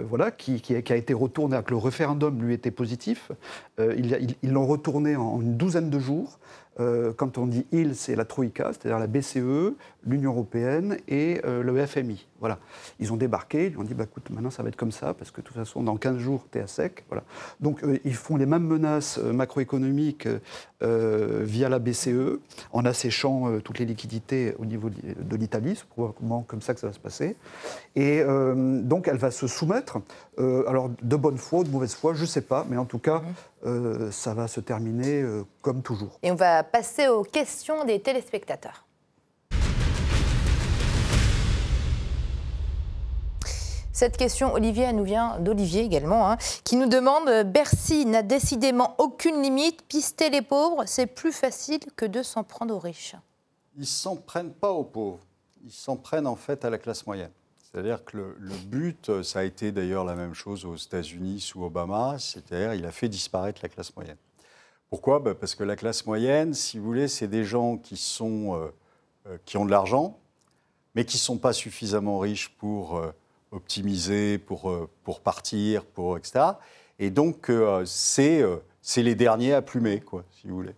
voilà, 0.08 0.30
qui, 0.30 0.74
a, 0.74 0.96
été 0.96 1.14
retourné, 1.14 1.58
que 1.64 1.70
le 1.70 1.76
référendum 1.76 2.42
lui 2.42 2.54
était 2.54 2.70
positif. 2.70 3.30
ils 3.78 4.52
l'ont 4.52 4.66
retourné 4.66 5.16
en, 5.16 5.40
une 5.40 5.56
douzaine 5.56 5.90
de 5.90 5.98
jours. 5.98 6.38
Quand 6.78 7.38
on 7.38 7.46
dit 7.46 7.66
il, 7.72 7.94
c'est 7.94 8.16
la 8.16 8.24
Troïka, 8.24 8.72
c'est-à-dire 8.72 8.98
la 8.98 9.06
BCE, 9.06 9.74
l'Union 10.06 10.32
européenne 10.32 10.98
et 11.08 11.40
euh, 11.44 11.62
le 11.62 11.86
FMI. 11.86 12.26
Voilà. 12.40 12.58
Ils 13.00 13.12
ont 13.12 13.16
débarqué, 13.16 13.66
ils 13.66 13.78
ont 13.78 13.82
dit 13.82 13.94
bah, 13.94 14.04
écoute, 14.04 14.30
maintenant 14.30 14.50
ça 14.50 14.62
va 14.62 14.68
être 14.68 14.76
comme 14.76 14.92
ça, 14.92 15.14
parce 15.14 15.30
que 15.30 15.40
de 15.40 15.46
toute 15.46 15.56
façon, 15.56 15.82
dans 15.82 15.96
15 15.96 16.18
jours, 16.18 16.46
tu 16.50 16.58
es 16.58 16.62
à 16.62 16.66
sec. 16.66 17.04
Voilà. 17.08 17.24
Donc 17.60 17.82
euh, 17.82 17.98
ils 18.04 18.14
font 18.14 18.36
les 18.36 18.46
mêmes 18.46 18.66
menaces 18.66 19.18
macroéconomiques 19.18 20.28
via 20.80 21.70
la 21.70 21.78
BCE, 21.78 22.38
en 22.72 22.84
asséchant 22.84 23.60
toutes 23.60 23.78
les 23.78 23.86
liquidités 23.86 24.54
au 24.58 24.66
niveau 24.66 24.90
de 24.90 25.36
l'Italie. 25.36 25.74
C'est 25.74 25.86
probablement 25.86 26.42
comme 26.42 26.60
ça 26.60 26.74
que 26.74 26.80
ça 26.80 26.86
va 26.86 26.92
se 26.92 26.98
passer. 26.98 27.34
Et 27.94 28.22
donc 28.22 29.08
elle 29.08 29.16
va 29.16 29.30
se 29.30 29.46
soumettre, 29.46 29.98
alors 30.36 30.90
de 31.00 31.16
bonne 31.16 31.38
foi 31.38 31.60
ou 31.60 31.64
de 31.64 31.70
mauvaise 31.70 31.94
foi, 31.94 32.12
je 32.12 32.20
ne 32.20 32.26
sais 32.26 32.42
pas, 32.42 32.66
mais 32.68 32.76
en 32.76 32.84
tout 32.84 32.98
cas, 32.98 33.22
mmh. 33.64 34.10
ça 34.10 34.34
va 34.34 34.48
se 34.48 34.60
terminer 34.60 35.24
comme 35.62 35.80
toujours. 35.80 36.18
Et 36.22 36.30
on 36.30 36.34
va 36.34 36.62
passer 36.62 37.08
aux 37.08 37.24
questions 37.24 37.84
des 37.84 38.00
téléspectateurs. 38.00 38.85
Cette 43.96 44.18
question, 44.18 44.52
Olivier, 44.52 44.84
elle 44.84 44.96
nous 44.96 45.04
vient 45.04 45.40
d'Olivier 45.40 45.80
également, 45.80 46.30
hein, 46.30 46.36
qui 46.64 46.76
nous 46.76 46.86
demande 46.86 47.30
Bercy 47.50 48.04
n'a 48.04 48.22
décidément 48.22 48.94
aucune 48.98 49.40
limite. 49.40 49.86
Pister 49.88 50.28
les 50.28 50.42
pauvres, 50.42 50.84
c'est 50.84 51.06
plus 51.06 51.32
facile 51.32 51.80
que 51.96 52.04
de 52.04 52.22
s'en 52.22 52.44
prendre 52.44 52.74
aux 52.74 52.78
riches. 52.78 53.16
Ils 53.74 53.86
s'en 53.86 54.16
prennent 54.16 54.52
pas 54.52 54.70
aux 54.70 54.84
pauvres. 54.84 55.20
Ils 55.64 55.72
s'en 55.72 55.96
prennent 55.96 56.26
en 56.26 56.36
fait 56.36 56.62
à 56.66 56.68
la 56.68 56.76
classe 56.76 57.06
moyenne. 57.06 57.30
C'est-à-dire 57.62 58.04
que 58.04 58.18
le, 58.38 58.54
but, 58.66 59.22
ça 59.22 59.38
a 59.38 59.44
été 59.44 59.72
d'ailleurs 59.72 60.04
la 60.04 60.14
même 60.14 60.34
chose 60.34 60.66
aux 60.66 60.76
États-Unis 60.76 61.40
sous 61.40 61.64
Obama, 61.64 62.16
c'est-à-dire 62.18 62.74
il 62.74 62.84
a 62.84 62.92
fait 62.92 63.08
disparaître 63.08 63.60
la 63.62 63.70
classe 63.70 63.96
moyenne. 63.96 64.18
Pourquoi? 64.90 65.20
Ben 65.20 65.32
Parce 65.32 65.54
que 65.54 65.64
la 65.64 65.74
classe 65.74 66.04
moyenne, 66.04 66.52
si 66.52 66.78
vous 66.78 66.84
voulez, 66.84 67.08
c'est 67.08 67.28
des 67.28 67.44
gens 67.44 67.78
qui, 67.78 67.96
sont, 67.96 68.56
euh, 68.56 68.68
euh, 69.26 69.38
qui 69.46 69.56
ont 69.56 69.64
de 69.64 69.70
l'argent, 69.70 70.18
mais 70.94 71.06
qui 71.06 71.16
ne 71.16 71.20
sont 71.20 71.38
pas 71.38 71.54
suffisamment 71.54 72.18
riches 72.18 72.50
pour 72.58 72.98
euh, 72.98 73.10
optimiser, 73.56 74.38
pour, 74.38 74.70
euh, 74.70 74.88
pour 75.04 75.20
partir, 75.20 75.84
pour, 75.84 76.16
etc. 76.16 76.44
Et 76.98 77.10
donc, 77.10 77.50
euh, 77.50 77.82
c'est 77.84 78.44
c'est 78.80 79.02
les 79.02 79.16
derniers 79.16 79.52
à 79.52 79.62
plumer, 79.62 79.98
quoi, 80.00 80.22
si 80.30 80.46
vous 80.46 80.54
voulez. 80.54 80.76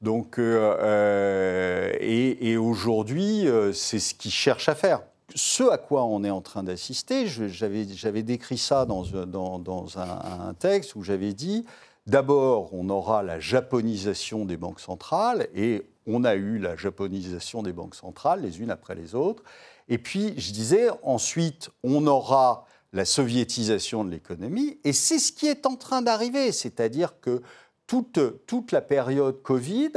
Donc, 0.00 0.38
euh, 0.38 1.92
et, 2.00 2.56
aujourd'hui, 2.56 3.46
c'est 3.74 3.98
ce 3.98 4.14
qu'ils 4.14 4.30
cherchent 4.30 4.70
à 4.70 4.74
faire. 4.74 5.02
Ce 5.34 5.64
à 5.64 5.76
quoi 5.76 6.04
on 6.04 6.24
est 6.24 6.30
en 6.30 6.40
train 6.40 6.62
d'assister, 6.62 7.26
j'avais 7.26 8.22
décrit 8.22 8.56
ça 8.56 8.86
dans, 8.86 9.02
dans, 9.02 9.58
dans 9.58 9.98
un, 9.98 10.54
texte 10.54 10.96
où 10.96 11.02
j'avais 11.02 11.34
dit, 11.34 11.66
d'abord, 12.06 12.72
on 12.72 12.88
aura 12.88 13.22
la 13.22 13.40
japonisation 13.40 14.46
des 14.46 14.56
banques 14.56 14.80
centrales, 14.80 15.46
et 15.54 15.82
on 16.06 16.24
a 16.24 16.36
eu 16.36 16.58
la 16.58 16.76
japonisation 16.76 17.62
des 17.62 17.74
banques 17.74 17.94
centrales, 17.94 18.40
les 18.40 18.60
unes 18.60 18.70
après 18.70 18.94
les 18.94 19.14
autres. 19.14 19.42
Et 19.90 19.98
puis, 19.98 20.32
je 20.38 20.52
disais, 20.52 20.88
ensuite, 21.02 21.68
on 21.82 22.06
aura 22.06 22.64
la 22.92 23.04
soviétisation 23.04 24.04
de 24.04 24.10
l'économie, 24.10 24.78
et 24.84 24.92
c'est 24.92 25.18
ce 25.18 25.32
qui 25.32 25.46
est 25.46 25.66
en 25.66 25.76
train 25.76 26.00
d'arriver, 26.00 26.52
c'est-à-dire 26.52 27.20
que 27.20 27.42
toute, 27.86 28.46
toute, 28.46 28.72
la 28.72 28.80
période 28.80 29.42
Covid, 29.42 29.92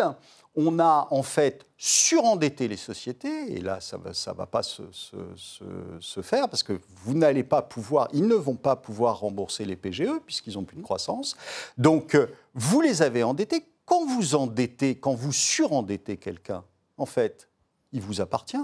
on 0.56 0.79
a 0.79 1.08
en 1.12 1.23
fait 1.23 1.65
surendetté 1.77 2.67
les 2.67 2.77
sociétés, 2.77 3.53
et 3.53 3.62
là, 3.62 3.79
ça 3.82 3.97
ne 3.97 4.03
va, 4.03 4.13
ça 4.13 4.34
va 4.34 4.47
pas 4.47 4.63
se, 4.63 4.84
se, 4.91 5.17
se, 5.36 5.63
se, 5.99 6.21
faire, 6.21 6.49
parce 6.49 6.63
que 6.63 6.79
vous 7.03 7.13
n'allez 7.13 7.43
pas 7.43 7.62
pouvoir, 7.62 8.08
ils 8.13 8.27
ne 8.27 8.36
vont 8.36 8.56
pas 8.56 8.75
pouvoir 8.75 9.19
rembourser 9.19 9.63
les 9.63 9.75
PGE, 9.75 10.19
puisqu'ils 10.25 10.56
n'ont 10.56 10.63
plus 10.63 10.77
de 10.77 10.84
croissance. 10.84 11.36
Donc, 11.77 12.17
vous 12.56 12.82
les 12.82 13.03
avez 13.03 13.23
endettés. 13.23 13.65
Quand 13.86 14.06
vous 14.06 14.34
endettez, 14.34 14.95
quand 14.95 15.13
vous 15.13 15.34
surendettez 15.34 16.17
quelqu'un, 16.17 16.63
en 16.97 17.06
fait, 17.06 17.49
il 17.91 18.01
vous 18.01 18.21
appartient, 18.21 18.58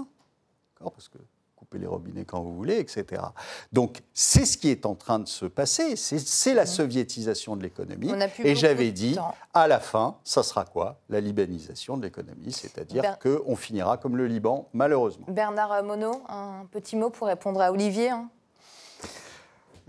parce 0.80 1.08
que 1.08 1.18
les 1.78 1.86
robinets 1.86 2.24
quand 2.24 2.40
vous 2.40 2.54
voulez, 2.54 2.78
etc. 2.78 3.22
Donc 3.72 4.02
c'est 4.12 4.44
ce 4.44 4.56
qui 4.58 4.70
est 4.70 4.86
en 4.86 4.94
train 4.94 5.18
de 5.18 5.28
se 5.28 5.46
passer, 5.46 5.96
c'est 5.96 6.54
la 6.54 6.66
soviétisation 6.66 7.56
de 7.56 7.62
l'économie. 7.62 8.12
Et 8.38 8.54
j'avais 8.54 8.92
dit, 8.92 9.16
à 9.54 9.68
la 9.68 9.80
fin, 9.80 10.16
ça 10.24 10.42
sera 10.42 10.64
quoi? 10.64 11.00
La 11.08 11.20
libanisation 11.20 11.96
de 11.96 12.02
l'économie, 12.02 12.52
c'est-à-dire 12.52 13.02
Ber... 13.02 13.18
qu'on 13.18 13.56
finira 13.56 13.96
comme 13.96 14.16
le 14.16 14.26
Liban, 14.26 14.68
malheureusement. 14.72 15.26
Bernard 15.28 15.82
Monod, 15.84 16.16
un 16.28 16.66
petit 16.70 16.96
mot 16.96 17.10
pour 17.10 17.26
répondre 17.26 17.60
à 17.60 17.70
Olivier 17.72 18.10
hein? 18.10 18.28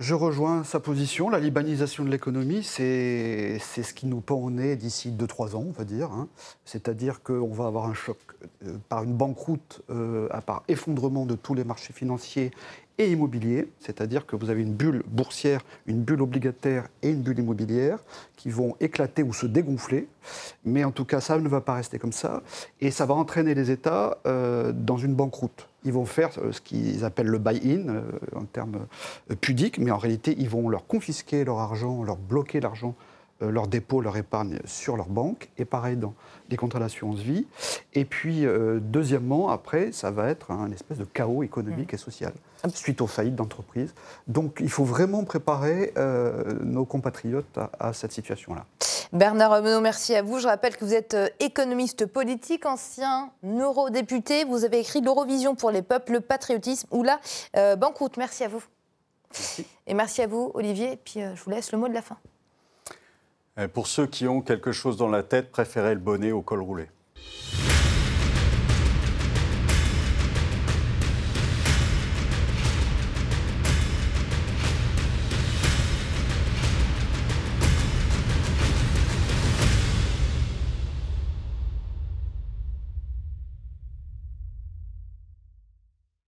Je 0.02 0.16
rejoins 0.16 0.64
sa 0.64 0.80
position. 0.80 1.30
La 1.30 1.40
libanisation 1.40 2.04
de 2.04 2.10
l'économie, 2.10 2.64
c'est 2.64 3.60
ce 3.60 3.94
qui 3.94 4.08
nous 4.08 4.20
pend 4.20 4.34
au 4.38 4.50
nez 4.50 4.76
d'ici 4.76 5.12
2-3 5.12 5.56
ans, 5.56 5.66
on 5.68 5.72
va 5.72 5.84
dire. 5.84 6.12
Hein. 6.12 6.28
C'est-à-dire 6.66 7.22
qu'on 7.22 7.54
va 7.54 7.68
avoir 7.68 7.86
un 7.86 7.94
choc 7.94 8.18
euh, 8.66 8.78
par 8.90 9.04
une 9.04 9.14
banqueroute, 9.14 9.84
euh, 9.92 10.28
par 10.48 10.64
effondrement 10.68 11.28
de 11.28 11.36
tous 11.36 11.54
les 11.54 11.64
marchés 11.64 11.94
financiers 11.94 12.50
et 12.98 13.12
immobiliers. 13.12 13.72
C'est-à-dire 13.80 14.26
que 14.26 14.36
vous 14.36 14.50
avez 14.50 14.64
une 14.64 14.74
bulle 14.74 15.04
boursière, 15.06 15.62
une 15.86 16.02
bulle 16.02 16.24
obligataire 16.24 16.88
et 17.04 17.12
une 17.12 17.22
bulle 17.22 17.38
immobilière 17.38 18.00
qui 18.38 18.50
vont 18.50 18.76
éclater 18.80 19.22
ou 19.22 19.34
se 19.34 19.46
dégonfler. 19.46 20.08
Mais 20.66 20.84
en 20.84 20.92
tout 20.92 21.06
cas, 21.06 21.22
ça 21.22 21.38
ne 21.38 21.48
va 21.48 21.62
pas 21.62 21.76
rester 21.76 22.00
comme 22.00 22.12
ça. 22.12 22.42
Et 22.80 22.90
ça 22.90 23.06
va 23.06 23.14
entraîner 23.14 23.54
les 23.54 23.70
États 23.70 24.18
euh, 24.26 24.72
dans 24.72 24.98
une 24.98 25.14
banqueroute 25.14 25.68
ils 25.84 25.94
vont 25.94 26.06
faire 26.06 26.32
ce 26.52 26.62
qu'ils 26.62 27.04
appellent 27.04 27.28
le 27.28 27.40
buy-in, 27.40 27.88
euh, 27.88 28.02
en 28.36 28.46
termes 28.46 28.88
euh, 29.32 29.36
pudiques, 29.36 29.80
mais 29.80 29.92
en 29.92 29.98
réalité, 29.98 30.36
ils 30.38 30.50
vont 30.50 30.70
leur 30.70 30.86
confisquer 30.86 31.44
leur 31.44 31.60
argent, 31.60 32.04
leur 32.04 32.18
bloquer 32.18 32.60
l'argent, 32.60 32.96
euh, 33.42 33.52
leur 33.52 33.68
dépôt, 33.68 34.02
leur 34.02 34.18
épargne 34.18 34.60
sur 34.66 34.98
leur 34.98 35.08
banque, 35.08 35.50
et 35.58 35.66
pareil 35.66 35.96
dans 35.96 36.14
les 36.50 36.58
contrats 36.58 36.80
d'assurance 36.80 37.20
vie. 37.20 37.48
Et 37.94 38.04
puis, 38.04 38.46
deuxièmement, 38.82 39.50
après, 39.50 39.94
ça 39.94 40.12
va 40.12 40.28
être 40.28 40.52
un 40.52 40.70
espèce 40.72 40.98
de 40.98 41.06
chaos 41.06 41.44
économique 41.44 41.94
mmh. 41.94 41.96
et 41.96 41.98
social 41.98 42.34
suite 42.74 43.00
aux 43.00 43.08
faillites 43.08 43.36
d'entreprises. 43.36 43.94
Donc, 44.28 44.58
il 44.60 44.70
faut 44.70 44.84
vraiment 44.84 45.24
préparer 45.24 45.94
nos 46.62 46.84
compatriotes 46.84 47.58
à, 47.58 47.70
à 47.80 47.94
cette 47.94 48.12
situation-là. 48.12 48.66
Bernard 49.14 49.52
Remenot, 49.52 49.82
merci 49.82 50.16
à 50.16 50.22
vous. 50.22 50.40
Je 50.40 50.48
rappelle 50.48 50.78
que 50.78 50.86
vous 50.86 50.94
êtes 50.94 51.16
euh, 51.16 51.28
économiste 51.42 52.06
politique, 52.06 52.66
ancien 52.66 53.30
eurodéputé. 53.44 54.46
Vous 54.46 54.64
avez 54.64 54.80
écrit 54.80 55.02
L'Eurovision 55.02 55.54
pour 55.54 55.70
les 55.70 55.82
peuples, 55.82 56.14
le 56.14 56.22
patriotisme 56.22 56.88
ou 56.92 57.04
la 57.04 57.20
euh, 57.58 57.76
banqueroute. 57.76 58.16
Merci 58.16 58.46
à 58.46 58.48
vous. 58.48 58.64
Merci. 59.34 59.66
Et 59.86 59.94
merci 59.94 60.22
à 60.22 60.28
vous, 60.28 60.52
Olivier. 60.54 60.94
Et 60.94 60.98
puis, 60.98 61.22
euh, 61.22 61.36
je 61.36 61.44
vous 61.44 61.50
laisse 61.50 61.74
le 61.74 61.78
mot 61.78 61.90
de 61.90 61.94
la 61.94 62.02
fin. 62.02 62.18
Pour 63.74 63.88
ceux 63.88 64.08
qui 64.08 64.28
ont 64.28 64.42
quelque 64.42 64.72
chose 64.72 64.98
dans 64.98 65.10
la 65.10 65.24
tête, 65.24 65.52
préférez 65.52 65.94
le 65.94 66.00
bonnet 66.00 66.32
au 66.32 66.42
col 66.42 66.62
roulé. 66.62 66.88